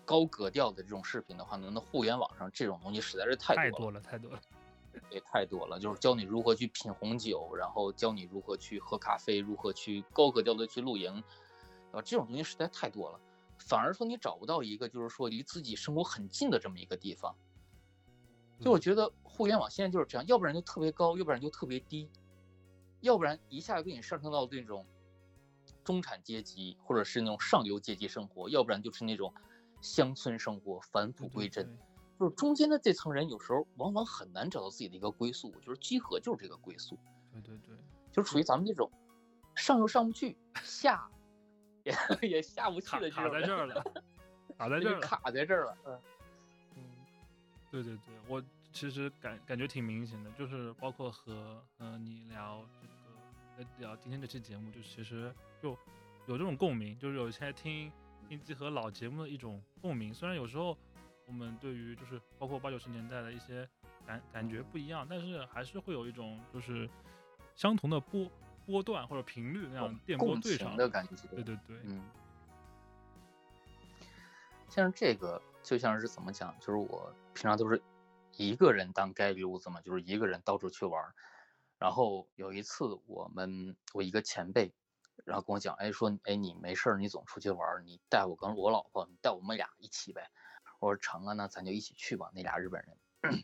[0.05, 4.41] 高格调的这种视频的话呢，那互联网上这种东西实在是太多了，太多了。
[5.11, 11.23] 也太多了，就是教你如何去品红酒，然后教你如何去喝咖啡，如何去高格调的去露营，
[11.91, 13.19] 啊，这种东西实在太多了，
[13.59, 17.33] 反而说你找不到一个就是说离自己生活很近的这么一个地方。
[18.59, 22.09] 就我觉得互联网现在就是这样，要不然就特别高，要不然就特别低，
[23.07, 24.85] 要不然一下给你上升到那种
[25.83, 29.33] 中产阶级或者是那种上流阶级生活，要不然就是那种
[29.81, 31.77] 乡村生活，返璞归真。
[32.19, 35.51] 就是中间的这层人，有时候往往很难找到自己的一个归宿。
[35.61, 36.97] 就是集合就是这个归宿。
[37.31, 37.77] 对对对，
[38.11, 38.91] 就属于咱们这种
[39.55, 41.09] 上又上不去，下
[41.85, 41.95] 也
[42.27, 43.81] 也下不去的，卡在这儿了，
[44.57, 45.77] 卡在 这儿了，卡在这儿了。
[45.85, 46.01] 嗯
[46.75, 46.83] 嗯，
[47.71, 48.43] 对对对，我
[48.73, 52.36] 其实感感觉挺明显的，就是包括和呃你聊这个
[53.77, 55.69] 聊今天这期节目，就其实就
[56.25, 57.91] 有这种共鸣，就是有些听
[58.27, 60.13] 听集合老节目的一种共鸣。
[60.13, 60.77] 虽然有时候
[61.25, 63.67] 我们对于就是包括八九十年代的一些
[64.05, 66.89] 感感觉不一样，但是还是会有一种就是
[67.55, 68.29] 相同的波
[68.65, 71.15] 波段或者频率那样电波对上的感觉。
[71.29, 72.03] 对对对，嗯。
[74.69, 77.81] 像这个就像是怎么讲，就是我平常都是
[78.35, 81.01] 一个人当街溜子嘛，就是一个人到处去玩。
[81.77, 84.73] 然后有一次，我们我一个前辈，
[85.25, 90.31] 然后跟我讲，哎，说，哎，你没事儿，你总出去玩，你带我跟我老婆，你带我们俩一起呗。
[90.79, 92.31] 我说成啊，那咱就一起去吧。
[92.33, 92.83] 那俩日本
[93.21, 93.43] 人，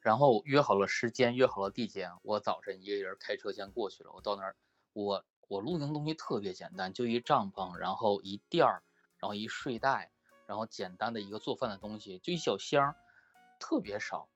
[0.00, 2.12] 然后约好了时间，约好了地点。
[2.22, 4.12] 我早晨一个人开车先过去了。
[4.12, 4.56] 我到那儿，
[4.92, 8.82] 我我露营东西特别简单，就一帐篷，然后一垫儿。
[9.18, 10.10] 然后一睡袋，
[10.46, 12.96] 然后简单的一个做饭的东西，就一小箱，
[13.58, 14.29] 特别少。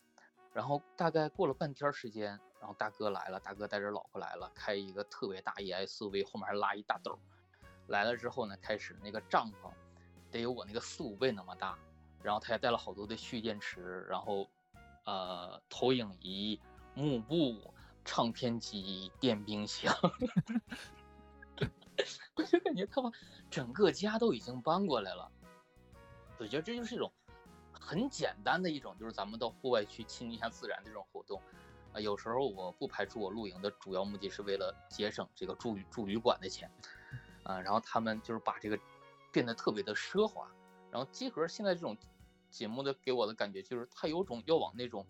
[0.55, 2.29] 然后大概过了半天时间，
[2.61, 7.19] 然后大哥来了，大哥带着老婆来了，开一个特别大一 SUV，后面还拉一大兜。
[7.89, 9.71] 来了之后呢，开始那个帐篷
[10.31, 11.77] 得有我那个四五倍那么大，
[12.23, 14.49] 然后他还带了好多的蓄电池，然后
[15.05, 16.59] 呃投影仪、
[16.95, 17.75] 幕布、
[18.05, 19.93] 唱片机、电冰箱。
[22.37, 23.11] 我就感觉他把
[23.51, 25.31] 整个家都已经搬过来了。
[26.39, 27.13] 我觉得这就是一种
[27.85, 31.41] 很简单的一种，就是咱们到户外去亲近一下自然的这种活动。
[31.93, 36.71] 啊，有时候我不排除我露营的主要目的是为了节省这个住住旅馆的钱。
[37.43, 38.79] 啊，然后他们就是把这个
[39.31, 40.51] 变得特别的奢华。
[40.91, 41.97] 然后集合现在这种
[42.51, 45.07] 节目的给我的感觉就是，他有种要往那种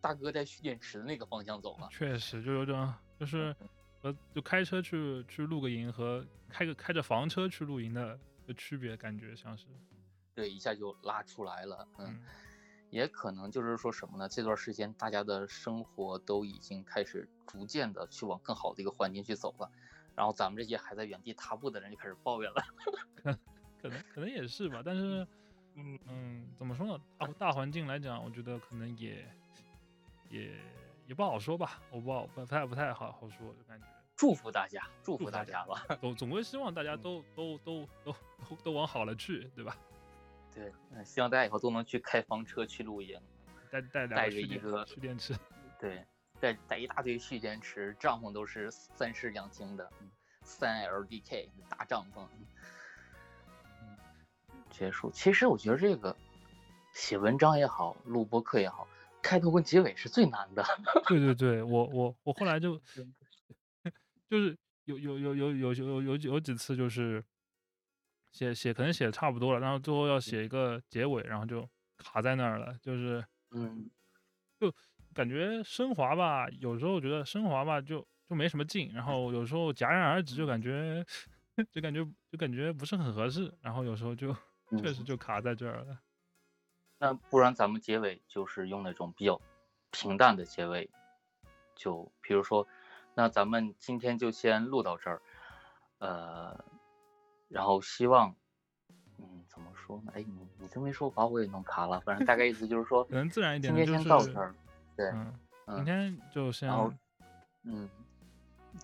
[0.00, 1.88] 大哥带蓄电池的那个方向走了。
[1.90, 3.54] 确实，就有种就是。
[4.02, 8.18] 呃就开车去去露个营和开个开着房车去露营的
[8.48, 9.66] 的区别，感觉像是，
[10.34, 11.86] 对，一下就拉出来了。
[11.98, 12.22] 嗯，
[12.90, 14.28] 也可能就是说什么呢？
[14.28, 19.70] 这段时间大家的生活都已经开始逐渐的去往更好的一个环境去走了，
[20.14, 22.62] 然后咱们这些还在原地踏步的人就开始抱怨了。
[23.82, 25.26] 可能可能也是吧，但是，
[25.74, 27.02] 嗯嗯，怎么说呢？
[27.18, 29.26] 大大环境来讲，我觉得可能也
[30.28, 30.58] 也。
[31.04, 33.84] 也不好说吧，我不好不太不太好好说，就感觉
[34.16, 38.14] 祝福大家，祝福大家吧，总总归希望大家 都都都都
[38.48, 39.76] 都都往好了去，对吧？
[40.54, 40.72] 对，
[41.04, 43.18] 希望大家以后都能去开房车去露营，
[43.70, 45.34] 带带带着一个蓄电池，
[45.80, 46.04] 对，
[46.38, 49.90] 带带一大堆蓄电池，帐篷都是三室两厅的，
[50.42, 52.26] 三 LDK 大帐篷。
[53.80, 53.96] 嗯，
[54.70, 55.10] 结束。
[55.10, 56.14] 其实我觉得这个
[56.92, 58.86] 写文章也好，录播课也好。
[59.22, 60.64] 开头跟结尾是最难的。
[61.06, 62.76] 对对对， 我我我后来就
[64.28, 67.24] 就是有有有有有有有有几次就是
[68.32, 71.68] 写写可能写的差不多了，然后最后要写一个结尾，然后就
[71.98, 72.74] 卡在那儿了。
[72.80, 73.88] 就是嗯，
[74.58, 74.72] 就
[75.14, 81.04] 感觉升华吧，有时候觉得升华吧就就没什么劲，然后有时候戛然而止就感觉
[81.70, 84.34] 就感觉就感觉不是很合适，然后有时候就
[84.80, 85.98] 确实就卡在这儿了。
[86.98, 89.38] 那不然咱们结尾就是用那种比较
[89.90, 90.88] 平淡的结尾，
[91.74, 92.66] 就比如说，
[93.14, 95.20] 那咱们今天就先录到这儿，
[95.98, 96.64] 呃，
[97.52, 98.34] 然后希望，
[99.18, 100.12] 嗯，怎么说呢？
[100.14, 102.00] 哎，你你这么一说，把我也弄卡了。
[102.00, 104.54] 反正大概意思就是说， 可能自然一点，今天先到这儿，
[104.96, 106.92] 对，嗯今天就先，然后，
[107.64, 107.88] 嗯，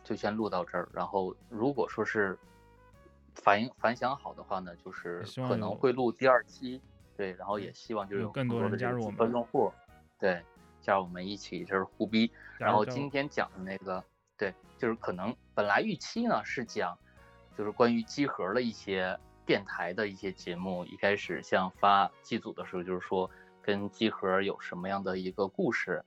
[0.04, 0.88] 就先录到这儿。
[0.92, 2.38] 然后如果说是
[3.34, 6.80] 反应反响好的话呢，就是可能会录第二期。
[7.16, 9.72] 对，然后也希望就是有更多的加入我们用户，
[10.20, 10.40] 对，
[10.80, 12.30] 加入我们一起就是互逼。
[12.58, 14.04] 然后今天讲的那个，
[14.36, 16.96] 对，就是可能本来预期呢是讲，
[17.58, 20.84] 就是关于机核的一些电台的一些节目。
[20.84, 23.28] 一开始像发机组的时候，就是说
[23.60, 26.04] 跟机核有什么样的一个故事，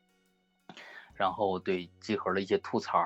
[1.14, 2.98] 然后对机核的一些吐槽。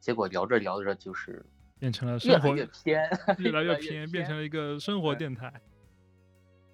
[0.00, 1.46] 结果聊着聊着就是
[1.78, 3.08] 变成了 越来越偏，
[3.38, 5.52] 越来越偏，变成了一个生活电台。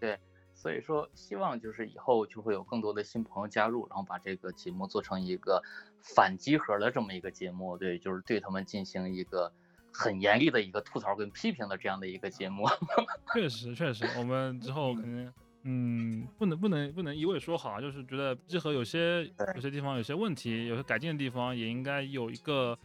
[0.00, 0.18] 对。
[0.52, 5.62] 所以说，希望就是以后就会有更多的新朋友加入，然后把这个节目做成一个
[6.02, 9.50] 反集合的这么一个节目，对，就是对他们进行一个
[9.92, 12.66] 很严厉的一个吐槽跟批评的这样的一个节目。
[13.34, 22.78] 确实，确实，我们之后可能，嗯，不能不能不能一味说好，就是觉得集合有些有些地方有些问题，有些改进的地方，也应该有一个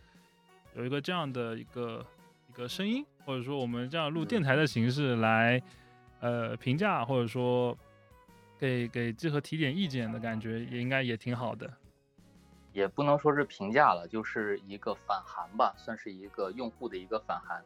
[0.76, 2.06] 有一个这样的一个
[2.50, 5.62] 一个声音，或者说我们这样录电台的形式来。
[6.22, 7.78] 呃，评价或者说
[8.58, 11.72] 给给集合提点意见的感觉，也应该也挺好的。
[12.76, 17.64] 也不能说是评价了，就是一个返函吧，算是一个用户的一个返函。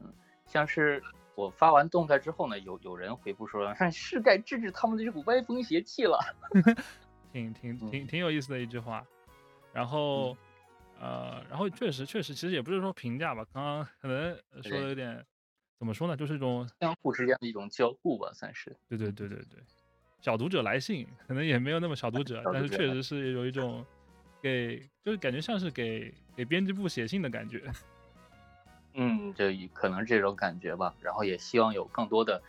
[0.00, 0.12] 嗯，
[0.48, 1.00] 像是
[1.36, 6.18] 我发完动态之后呢，有有人回复说， 是该治治他们的这股歪风邪气了。
[7.32, 9.06] 挺挺挺挺有意思的一句话。
[9.72, 10.36] 然后，
[11.00, 15.24] 呃，然后确实确实，其实也不是说评价吧，刚刚可能说的有点
[15.78, 18.76] 怎么说呢，就是一种相互之间的一种交互吧，算是。
[18.88, 19.62] 对对对对对，
[20.20, 23.86] 小读者来信可能也没有那么小读者，但是确实是有一种
[24.42, 27.72] 给，就是感觉像是给给编辑部写信的感觉。
[28.94, 30.94] 嗯，就可能这种感觉吧。
[31.00, 32.42] 然后也希望有更多的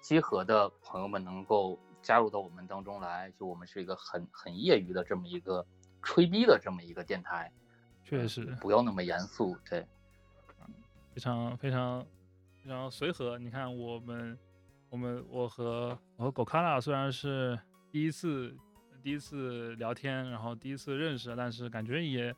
[0.00, 3.32] 集合的朋友们能够加入到我们当中来。
[3.38, 5.64] 就我们是一个很很业余的这么一个
[6.02, 7.50] 吹逼的这么一个电台，
[8.04, 9.56] 确实不要那么严肃。
[9.70, 9.86] 对，
[11.14, 12.04] 非常非常
[12.62, 13.38] 非常随和。
[13.38, 14.38] 你看我们
[14.90, 17.58] 我们我和我和狗卡拉虽然是
[17.90, 18.54] 第一次
[19.06, 22.34] 第一次聊天，然后第一次认识，但是感觉也。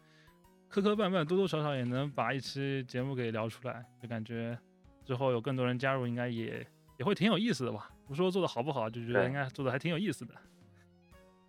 [0.69, 4.59] 磕磕绊绊，多多少少也能把一期节目给聊出来，就感觉
[5.03, 6.67] 之后有更多人加入，应该也
[6.99, 7.91] 也会挺有意思的吧。
[8.07, 10.35] 不说做的好不好，就觉得应该做的还挺有意思的。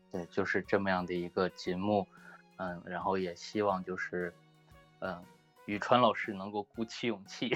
[0.09, 2.07] 对，就是这么样的一个节目，
[2.55, 4.33] 嗯，然后也希望就是，
[4.99, 5.21] 嗯，
[5.65, 7.53] 宇川老师能够鼓起勇气，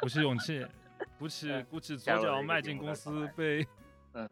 [0.00, 0.66] 鼓起勇气，
[1.16, 3.64] 鼓起鼓起左脚迈进公司被，
[4.14, 4.28] 嗯，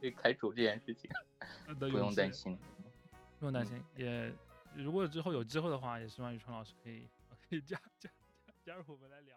[0.00, 1.10] 被开除这件事情，
[1.78, 2.58] 不用担心，
[3.38, 4.32] 不用担心，也。
[4.76, 7.08] 如果之后有机会的话，也希望宇川老师可以
[7.48, 8.08] 可以加加
[8.64, 9.36] 加入我们来聊。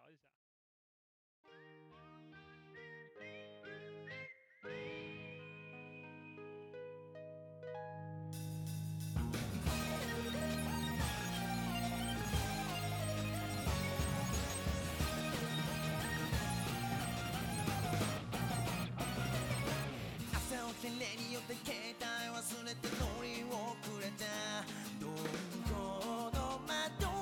[20.84, 22.04] て例によって携帯
[22.36, 24.28] 忘れて乗り遅れた。
[25.00, 25.08] ど
[25.72, 27.13] この窓